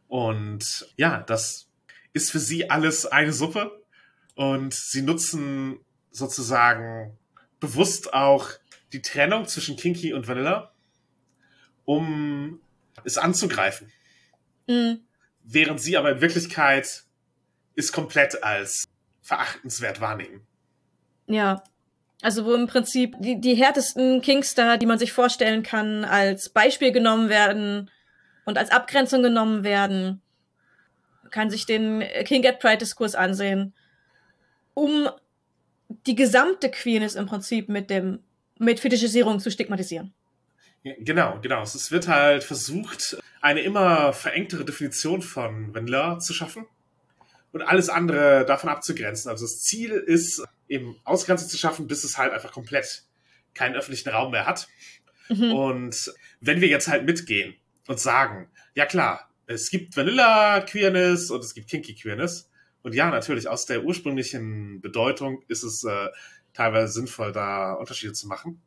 [0.08, 1.70] Und ja, das
[2.14, 3.84] ist für sie alles eine Suppe.
[4.36, 5.80] Und sie nutzen
[6.18, 7.18] sozusagen
[7.60, 8.50] bewusst auch
[8.94, 10.72] die Trennung zwischen Kinky und Vanilla,
[11.86, 12.60] um
[13.04, 13.92] es anzugreifen.
[14.68, 15.02] Mhm.
[15.44, 17.04] Während sie aber in Wirklichkeit
[17.76, 18.86] es komplett als
[19.22, 20.46] verachtenswert wahrnehmen.
[21.28, 21.64] Ja.
[22.22, 26.92] Also wo im Prinzip die, die härtesten Kingstar, die man sich vorstellen kann, als Beispiel
[26.92, 27.92] genommen werden
[28.46, 30.22] und als Abgrenzung genommen werden.
[31.22, 33.76] Man kann sich den King at Pride Diskurs ansehen,
[34.74, 35.10] um
[35.90, 38.20] die gesamte Queerness im Prinzip mit dem
[38.60, 40.14] mit Fetischisierung zu stigmatisieren.
[40.84, 41.64] Genau, genau.
[41.64, 46.66] Es wird halt versucht, eine immer verengtere Definition von Vanilla zu schaffen
[47.52, 49.30] und alles andere davon abzugrenzen.
[49.30, 53.04] Also das Ziel ist, eben Ausgrenzung zu schaffen, bis es halt einfach komplett
[53.54, 54.68] keinen öffentlichen Raum mehr hat.
[55.30, 55.52] Mhm.
[55.52, 57.56] Und wenn wir jetzt halt mitgehen
[57.88, 62.50] und sagen, ja klar, es gibt Vanilla Queerness und es gibt Kinky Queerness,
[62.88, 66.08] und ja, natürlich, aus der ursprünglichen Bedeutung ist es äh,
[66.54, 68.62] teilweise sinnvoll, da Unterschiede zu machen.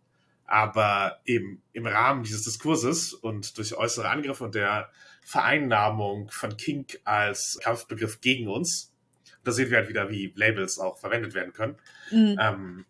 [0.45, 4.91] Aber eben im Rahmen dieses Diskurses und durch äußere Angriffe und der
[5.23, 8.93] Vereinnahmung von Kink als Kampfbegriff gegen uns,
[9.43, 11.79] da sehen wir halt wieder, wie Labels auch verwendet werden können,
[12.11, 12.37] mhm.
[12.39, 12.85] ähm,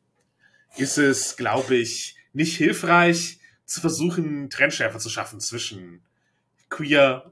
[0.79, 6.03] ist es, glaube ich, nicht hilfreich, zu versuchen, Trennschärfe zu schaffen zwischen
[6.71, 7.31] Queer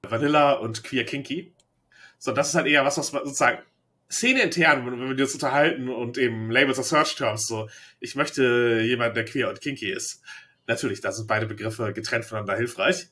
[0.00, 1.52] Vanilla und Queer Kinky.
[2.18, 3.62] So, das ist halt eher was, was man sozusagen
[4.10, 7.68] Szene intern, wenn wir uns unterhalten und eben Labels of Search Terms, so,
[8.00, 10.22] ich möchte jemanden, der queer und kinky ist.
[10.66, 13.08] Natürlich, da sind beide Begriffe getrennt voneinander hilfreich.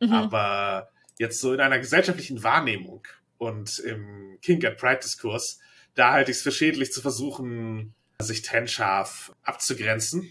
[0.00, 0.12] Mhm.
[0.12, 3.06] Aber jetzt so in einer gesellschaftlichen Wahrnehmung
[3.38, 5.58] und im Kink and Pride Diskurs,
[5.94, 10.28] da halte ich es für schädlich zu versuchen, sich trennscharf abzugrenzen,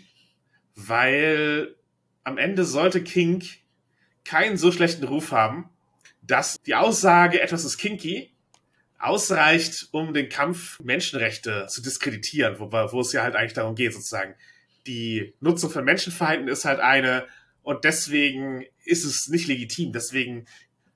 [0.75, 1.75] weil
[2.23, 3.45] am Ende sollte Kink
[4.23, 5.69] keinen so schlechten Ruf haben,
[6.27, 8.31] dass die Aussage, etwas ist kinky,
[8.99, 13.93] ausreicht, um den Kampf Menschenrechte zu diskreditieren, wo, wo es ja halt eigentlich darum geht,
[13.93, 14.35] sozusagen.
[14.87, 17.25] Die Nutzung von Menschenverhalten ist halt eine
[17.63, 19.91] und deswegen ist es nicht legitim.
[19.91, 20.45] Deswegen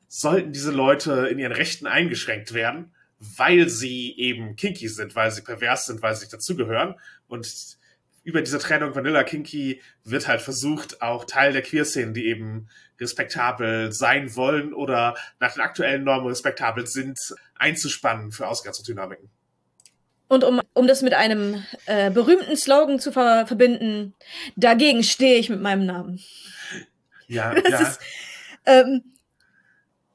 [0.07, 5.41] sollten diese Leute in ihren Rechten eingeschränkt werden, weil sie eben kinky sind, weil sie
[5.41, 6.95] pervers sind, weil sie dazugehören.
[7.27, 7.78] Und
[8.30, 12.69] über diese Trennung Vanilla Kinky wird halt versucht, auch Teil der Queer-Szene, die eben
[12.99, 17.17] respektabel sein wollen oder nach den aktuellen Normen respektabel sind,
[17.55, 19.30] einzuspannen für Ausgangsdynamiken.
[20.27, 24.13] Und um, um das mit einem äh, berühmten Slogan zu ver verbinden,
[24.55, 26.19] dagegen stehe ich mit meinem Namen.
[27.27, 27.80] Ja, ja.
[27.82, 27.99] Ist,
[28.67, 29.01] ähm,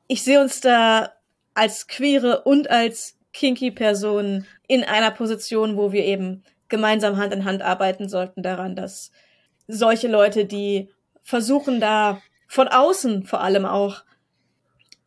[0.07, 1.13] ich sehe uns da
[1.55, 7.45] als queere und als kinky Person in einer Position, wo wir eben gemeinsam Hand in
[7.45, 9.11] Hand arbeiten sollten daran, dass
[9.67, 10.89] solche Leute, die
[11.23, 14.03] versuchen da von außen vor allem auch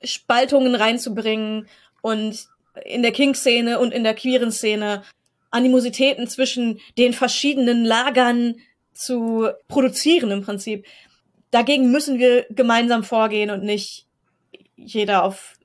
[0.03, 1.67] Spaltungen reinzubringen
[2.01, 2.47] und
[2.85, 5.03] in der King-Szene und in der queeren Szene
[5.49, 8.55] Animositäten zwischen den verschiedenen Lagern
[8.93, 10.85] zu produzieren im Prinzip.
[11.51, 14.05] Dagegen müssen wir gemeinsam vorgehen und nicht
[14.75, 15.57] jeder auf,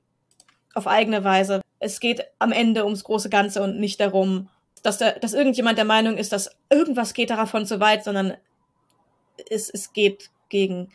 [0.73, 1.61] auf eigene Weise.
[1.79, 4.49] Es geht am Ende ums große Ganze und nicht darum,
[4.83, 8.37] dass, der, dass irgendjemand der Meinung ist, dass irgendwas geht davon zu weit, sondern
[9.49, 10.91] es, es geht gegen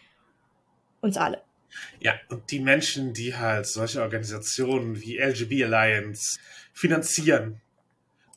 [1.00, 1.42] uns alle.
[2.00, 6.38] Ja, und die Menschen, die halt solche Organisationen wie LGB Alliance
[6.72, 7.60] finanzieren,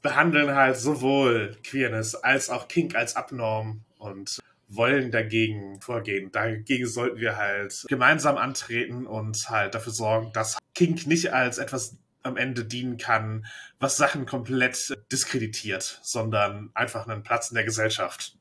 [0.01, 6.31] behandeln halt sowohl Queerness als auch Kink als Abnorm und wollen dagegen vorgehen.
[6.31, 11.97] Dagegen sollten wir halt gemeinsam antreten und halt dafür sorgen, dass Kink nicht als etwas
[12.23, 13.45] am Ende dienen kann,
[13.79, 18.37] was Sachen komplett diskreditiert, sondern einfach einen Platz in der Gesellschaft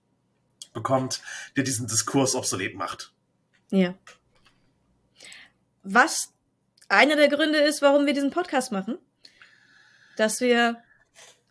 [0.72, 1.22] bekommt,
[1.56, 3.12] der diesen Diskurs obsolet macht.
[3.70, 3.94] Ja.
[5.82, 6.32] Was
[6.88, 8.98] einer der Gründe ist, warum wir diesen Podcast machen,
[10.16, 10.82] dass wir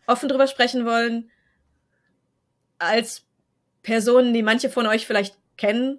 [0.06, 1.30] offen drüber sprechen wollen,
[2.78, 3.26] als
[3.82, 5.98] Personen, die manche von euch vielleicht kennen,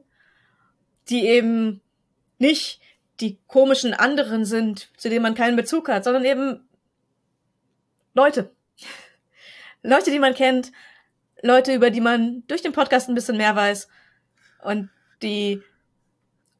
[1.09, 1.81] die eben
[2.37, 2.81] nicht
[3.21, 6.67] die komischen anderen sind, zu denen man keinen Bezug hat, sondern eben
[8.13, 8.51] Leute.
[9.83, 10.71] Leute, die man kennt,
[11.41, 13.87] Leute, über die man durch den Podcast ein bisschen mehr weiß
[14.63, 14.89] und
[15.21, 15.61] die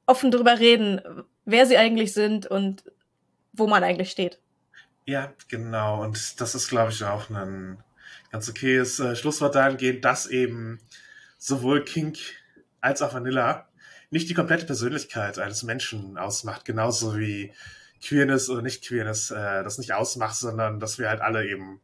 [0.06, 1.02] offen drüber reden,
[1.46, 2.84] wer sie eigentlich sind und
[3.54, 4.40] wo man eigentlich steht.
[5.06, 6.02] Ja, genau.
[6.02, 7.84] Und das ist, glaube ich, auch ein
[8.32, 10.80] ganz okayes äh, Schlusswort dahingehend, dass eben
[11.38, 12.18] sowohl Kink
[12.82, 13.68] als auch Vanilla
[14.12, 17.54] nicht die komplette Persönlichkeit eines Menschen ausmacht, genauso wie
[18.04, 21.80] Queerness oder nicht Queerness äh, das nicht ausmacht, sondern dass wir halt alle eben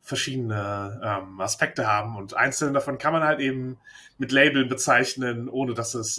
[0.00, 3.78] verschiedene ähm, Aspekte haben und einzelne davon kann man halt eben
[4.18, 6.18] mit Labeln bezeichnen, ohne dass es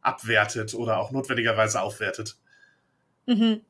[0.00, 2.36] abwertet oder auch notwendigerweise aufwertet.
[3.26, 3.60] Mhm.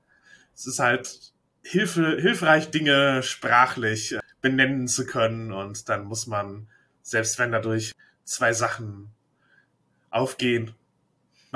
[0.55, 1.33] Es ist halt
[1.63, 6.69] Hilfe, hilfreich, Dinge sprachlich äh, benennen zu können und dann muss man,
[7.03, 7.93] selbst wenn dadurch
[8.25, 9.11] zwei Sachen
[10.11, 10.75] aufgehen,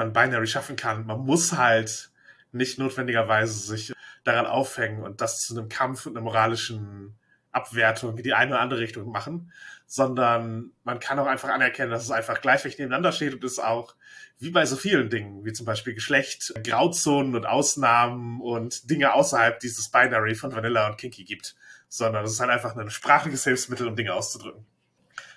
[0.00, 1.06] man Binary schaffen kann.
[1.06, 2.10] Man muss halt
[2.52, 3.92] nicht notwendigerweise sich
[4.24, 7.18] daran aufhängen und das zu einem Kampf und einer moralischen
[7.52, 9.52] Abwertung in die eine oder andere Richtung machen,
[9.86, 13.94] sondern man kann auch einfach anerkennen, dass es einfach gleichwertig nebeneinander steht und es auch,
[14.38, 19.58] wie bei so vielen Dingen, wie zum Beispiel Geschlecht, Grauzonen und Ausnahmen und Dinge außerhalb
[19.58, 21.56] dieses Binary von Vanilla und Kinky gibt,
[21.88, 24.64] sondern es ist halt einfach ein sprachliches Hilfsmittel, um Dinge auszudrücken.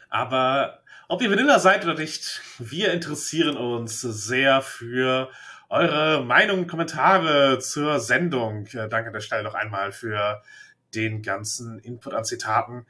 [0.09, 5.29] Aber ob ihr Vanilla seid oder nicht, wir interessieren uns sehr für
[5.69, 8.67] eure Meinungen, Kommentare zur Sendung.
[8.71, 10.41] Danke an der Stelle noch einmal für
[10.95, 12.85] den ganzen Input an Zitaten.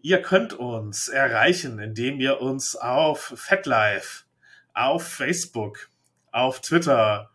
[0.00, 4.24] Ihr könnt uns erreichen, indem ihr uns auf FatLife,
[4.72, 5.90] auf Facebook,
[6.30, 7.30] auf Twitter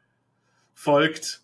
[0.73, 1.42] folgt.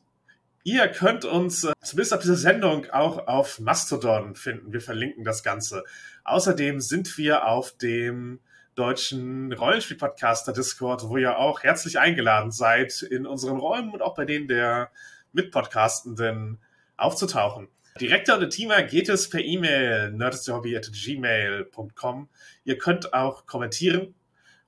[0.64, 4.74] Ihr könnt uns äh, zumindest ab dieser Sendung auch auf Mastodon finden.
[4.74, 5.84] Wir verlinken das Ganze.
[6.24, 8.40] Außerdem sind wir auf dem
[8.76, 14.26] deutschen Rollenspiel-Podcaster Discord, wo ihr auch herzlich eingeladen seid, in unseren Räumen und auch bei
[14.26, 14.92] denen der
[15.34, 16.60] Mitpodcastenden
[16.98, 17.68] aufzutauchen.
[18.00, 22.30] Direkter und intimer geht es per E-Mail nerdistehobby.gmail.com.
[22.64, 24.16] Ihr könnt auch kommentieren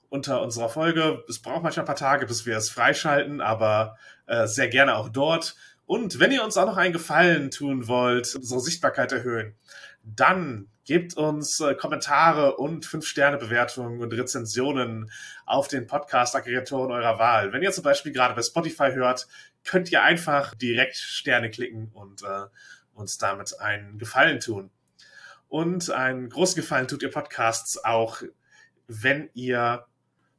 [0.10, 1.24] unter unserer Folge.
[1.30, 3.96] Es braucht manchmal ein paar Tage, bis wir es freischalten, aber
[4.28, 5.56] äh, sehr gerne auch dort.
[5.92, 9.58] Und wenn ihr uns auch noch einen Gefallen tun wollt, unsere Sichtbarkeit erhöhen,
[10.04, 15.12] dann gebt uns äh, Kommentare und 5-Sterne-Bewertungen und Rezensionen
[15.46, 17.52] auf den Podcast-Aggregatoren eurer Wahl.
[17.52, 19.28] Wenn ihr zum Beispiel gerade bei Spotify hört,
[19.66, 22.46] könnt ihr einfach direkt Sterne klicken und äh,
[22.94, 24.72] uns damit einen Gefallen tun.
[25.50, 28.22] Und einen großen Gefallen tut ihr Podcasts auch,
[28.88, 29.86] wenn ihr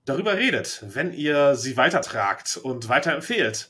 [0.07, 3.69] darüber redet, wenn ihr sie weitertragt und weiterempfehlt.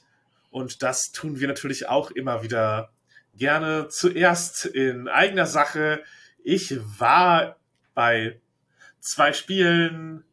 [0.53, 2.93] Und das tun wir natürlich auch immer wieder
[3.35, 6.05] gerne zuerst in eigener Sache.
[6.45, 7.57] Ich war
[7.95, 8.39] bei
[9.01, 10.25] zwei Spielen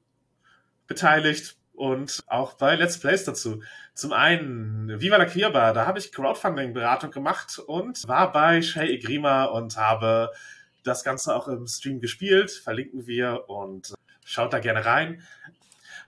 [0.87, 3.63] beteiligt und auch bei Let's Plays dazu.
[3.93, 9.45] Zum einen Viva la Queerbar, da habe ich Crowdfunding-Beratung gemacht und war bei Shay Igrima
[9.45, 10.31] und habe
[10.83, 12.51] das Ganze auch im Stream gespielt.
[12.51, 13.93] Verlinken wir und
[14.25, 15.23] schaut da gerne rein.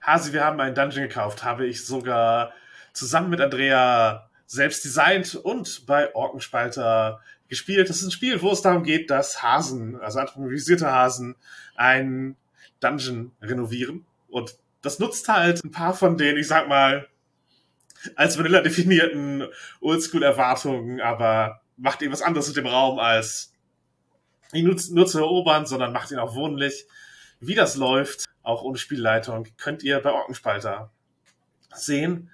[0.02, 2.52] Hasi, wir haben einen Dungeon gekauft, habe ich sogar
[2.92, 7.88] zusammen mit Andrea selbst designt und bei Orkenspalter gespielt.
[7.88, 11.36] Das ist ein Spiel, wo es darum geht, dass Hasen, also anthropomorphisierte Hasen,
[11.74, 12.36] einen
[12.80, 14.06] Dungeon renovieren.
[14.28, 17.08] Und das nutzt halt ein paar von den, ich sag mal,
[18.16, 19.46] als Vanilla definierten
[19.80, 23.52] Oldschool-Erwartungen, aber macht eben was anderes mit dem Raum als
[24.52, 26.86] ihn nur, nur zu erobern, sondern macht ihn auch wohnlich.
[27.40, 30.90] Wie das läuft, auch ohne Spielleitung, könnt ihr bei Orkenspalter
[31.74, 32.30] sehen.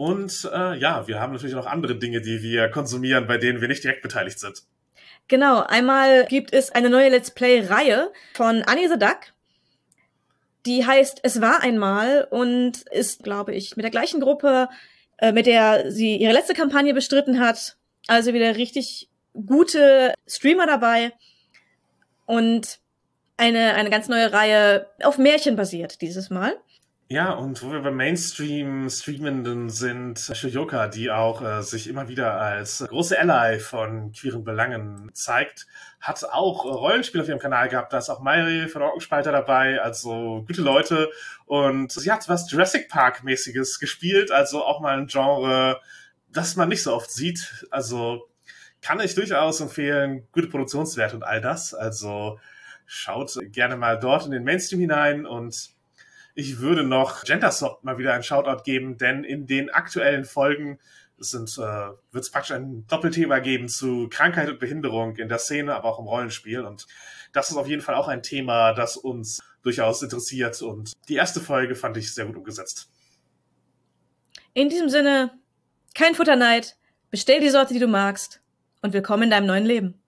[0.00, 3.68] Und äh, ja, wir haben natürlich noch andere Dinge, die wir konsumieren, bei denen wir
[3.68, 4.62] nicht direkt beteiligt sind.
[5.28, 9.18] Genau, einmal gibt es eine neue Let's Play-Reihe von Annie the Duck.
[10.64, 14.70] Die heißt Es war einmal und ist, glaube ich, mit der gleichen Gruppe,
[15.18, 17.76] äh, mit der sie ihre letzte Kampagne bestritten hat.
[18.06, 21.12] Also wieder richtig gute Streamer dabei.
[22.24, 22.78] Und
[23.36, 26.56] eine, eine ganz neue Reihe auf Märchen basiert dieses Mal.
[27.12, 32.84] Ja, und wo wir beim Mainstream-Streamenden sind, Shoyoka, die auch äh, sich immer wieder als
[32.88, 35.66] große Ally von queeren Belangen zeigt,
[36.00, 37.92] hat auch Rollenspiel auf ihrem Kanal gehabt.
[37.92, 41.10] Da ist auch Mayri von Orkenspalter dabei, also gute Leute.
[41.46, 45.80] Und sie hat was Jurassic Park-mäßiges gespielt, also auch mal ein Genre,
[46.28, 47.66] das man nicht so oft sieht.
[47.72, 48.28] Also
[48.82, 51.74] kann ich durchaus empfehlen, gute Produktionswerte und all das.
[51.74, 52.38] Also
[52.86, 55.79] schaut gerne mal dort in den Mainstream hinein und
[56.34, 60.78] ich würde noch Gendersoft mal wieder einen Shoutout geben, denn in den aktuellen Folgen
[61.18, 61.60] sind, äh,
[62.12, 65.98] wird es praktisch ein Doppelthema geben zu Krankheit und Behinderung in der Szene, aber auch
[65.98, 66.62] im Rollenspiel.
[66.62, 66.86] Und
[67.32, 70.60] das ist auf jeden Fall auch ein Thema, das uns durchaus interessiert.
[70.62, 72.90] Und die erste Folge fand ich sehr gut umgesetzt.
[74.54, 75.30] In diesem Sinne,
[75.94, 76.76] kein Futterneid,
[77.10, 78.40] bestell die Sorte, die du magst
[78.82, 79.99] und willkommen in deinem neuen Leben.